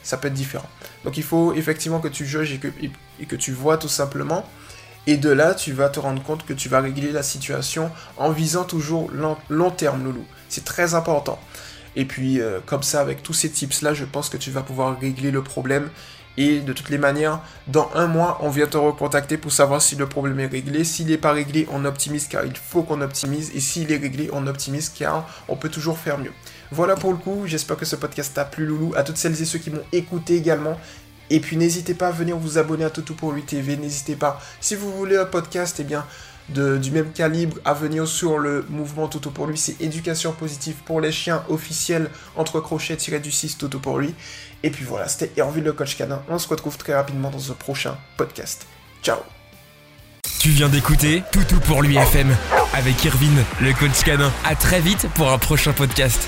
ça 0.04 0.16
peut 0.16 0.30
être 0.30 0.34
différent. 0.34 0.70
Donc 1.04 1.18
il 1.18 1.24
faut 1.24 1.54
effectivement 1.54 2.00
que 2.00 2.08
tu 2.08 2.26
juges 2.26 2.54
et 2.54 3.26
que 3.26 3.36
tu 3.36 3.52
vois 3.52 3.78
tout 3.78 3.90
simplement. 3.90 4.46
Et 5.08 5.18
de 5.18 5.30
là, 5.30 5.56
tu 5.56 5.74
vas 5.74 5.90
te 5.90 6.00
rendre 6.00 6.22
compte 6.22 6.46
que 6.46 6.54
tu 6.54 6.70
vas 6.70 6.82
régler 6.82 7.12
la 7.12 7.24
situation 7.24 7.90
en 8.18 8.32
visant 8.32 8.64
toujours 8.64 9.10
long, 9.50 9.72
terme, 9.72 10.04
Loulou. 10.04 10.26
C'est 10.50 10.66
très 10.66 10.94
important. 10.94 11.40
Et 11.96 12.06
puis, 12.06 12.40
euh, 12.40 12.60
comme 12.66 12.84
ça, 12.84 13.02
avec 13.02 13.24
tous 13.24 13.34
ces 13.34 13.50
tips-là, 13.50 13.94
je 13.94 14.06
pense 14.06 14.30
que 14.30 14.38
tu 14.38 14.52
vas 14.52 14.62
pouvoir 14.62 15.00
régler 15.00 15.32
le 15.32 15.42
problème. 15.42 15.90
Et 16.38 16.62
de 16.62 16.72
toutes 16.72 16.90
les 16.90 16.98
manières, 16.98 17.42
dans 17.68 17.90
un 17.96 18.08
mois, 18.08 18.38
on 18.42 18.50
vient 18.50 18.68
te 18.68 18.78
recontacter 18.78 19.38
pour 19.38 19.52
savoir 19.52 19.82
si 19.82 19.96
le 19.96 20.08
problème 20.08 20.40
est 20.40 20.48
réglé. 20.48 20.84
S'il 20.84 21.08
n'est 21.08 21.18
pas 21.18 21.34
réglé, 21.34 21.68
on 21.72 21.84
optimise 21.84 22.28
car 22.28 22.46
il 22.46 22.56
faut 22.56 22.84
qu'on 22.84 23.02
optimise. 23.02 23.52
Et 23.56 23.60
s'il 23.60 23.92
est 23.92 23.98
réglé, 23.98 24.30
on 24.32 24.48
optimise 24.48 24.90
car 24.90 25.28
on 25.50 25.58
peut 25.58 25.70
toujours 25.70 25.98
faire 25.98 26.18
mieux. 26.18 26.32
Voilà 26.72 26.96
pour 26.96 27.12
le 27.12 27.18
coup, 27.18 27.44
j'espère 27.46 27.76
que 27.76 27.86
ce 27.86 27.98
podcast 27.98 28.36
t'a 28.36 28.46
plu 28.46 28.66
loulou. 28.66 28.94
À 28.96 29.04
toutes 29.04 29.18
celles 29.18 29.42
et 29.42 29.46
ceux 29.46 29.60
qui 29.60 29.70
m'ont 29.70 29.84
écouté 29.92 30.36
également. 30.36 30.80
Et 31.30 31.40
puis 31.40 31.58
n'hésitez 31.58 31.94
pas 31.94 32.08
à 32.08 32.12
venir 32.12 32.38
vous 32.38 32.58
abonner 32.58 32.86
à 32.86 32.90
Toutou 32.90 33.14
pour 33.14 33.32
lui 33.32 33.44
TV. 33.44 33.78
N'hésitez 33.78 34.16
pas. 34.16 34.42
Si 34.62 34.76
vous 34.76 34.92
voulez 34.92 35.18
un 35.18 35.26
podcast, 35.26 35.78
eh 35.80 35.84
bien, 35.84 36.06
du 36.50 36.92
même 36.92 37.12
calibre 37.12 37.58
à 37.66 37.74
venir 37.74 38.08
sur 38.08 38.38
le 38.38 38.66
mouvement 38.70 39.08
Toto 39.08 39.30
pour 39.30 39.48
lui. 39.48 39.58
C'est 39.58 39.80
éducation 39.82 40.32
positive 40.32 40.76
pour 40.86 41.02
les 41.02 41.12
chiens 41.12 41.44
officiels 41.50 42.10
entre 42.36 42.60
crochets 42.60 42.98
tiré 42.98 43.20
du 43.20 43.32
6 43.32 43.58
Toto 43.58 43.80
pour 43.80 44.00
lui. 44.00 44.14
Et 44.64 44.70
puis 44.70 44.86
voilà, 44.86 45.08
c'était 45.08 45.32
Hervé 45.38 45.62
le 45.62 45.74
coach 45.74 45.96
canin. 45.96 46.22
On 46.30 46.40
se 46.40 46.48
retrouve 46.48 46.78
très 46.78 46.96
rapidement 46.96 47.30
dans 47.30 47.52
un 47.52 47.56
prochain 47.56 47.98
podcast. 48.18 48.66
Ciao 49.04 49.20
Tu 50.40 50.50
viens 50.50 50.70
d'écouter 50.70 51.24
Toutou 51.32 51.60
pour 51.62 51.82
lui 51.82 51.98
FM 51.98 52.36
avec 52.74 53.04
Irvine, 53.06 53.44
le 53.62 53.74
coach 53.74 54.04
canin. 54.04 54.32
À 54.46 54.56
très 54.56 54.82
vite 54.82 55.08
pour 55.16 55.32
un 55.32 55.38
prochain 55.38 55.74
podcast. 55.74 56.28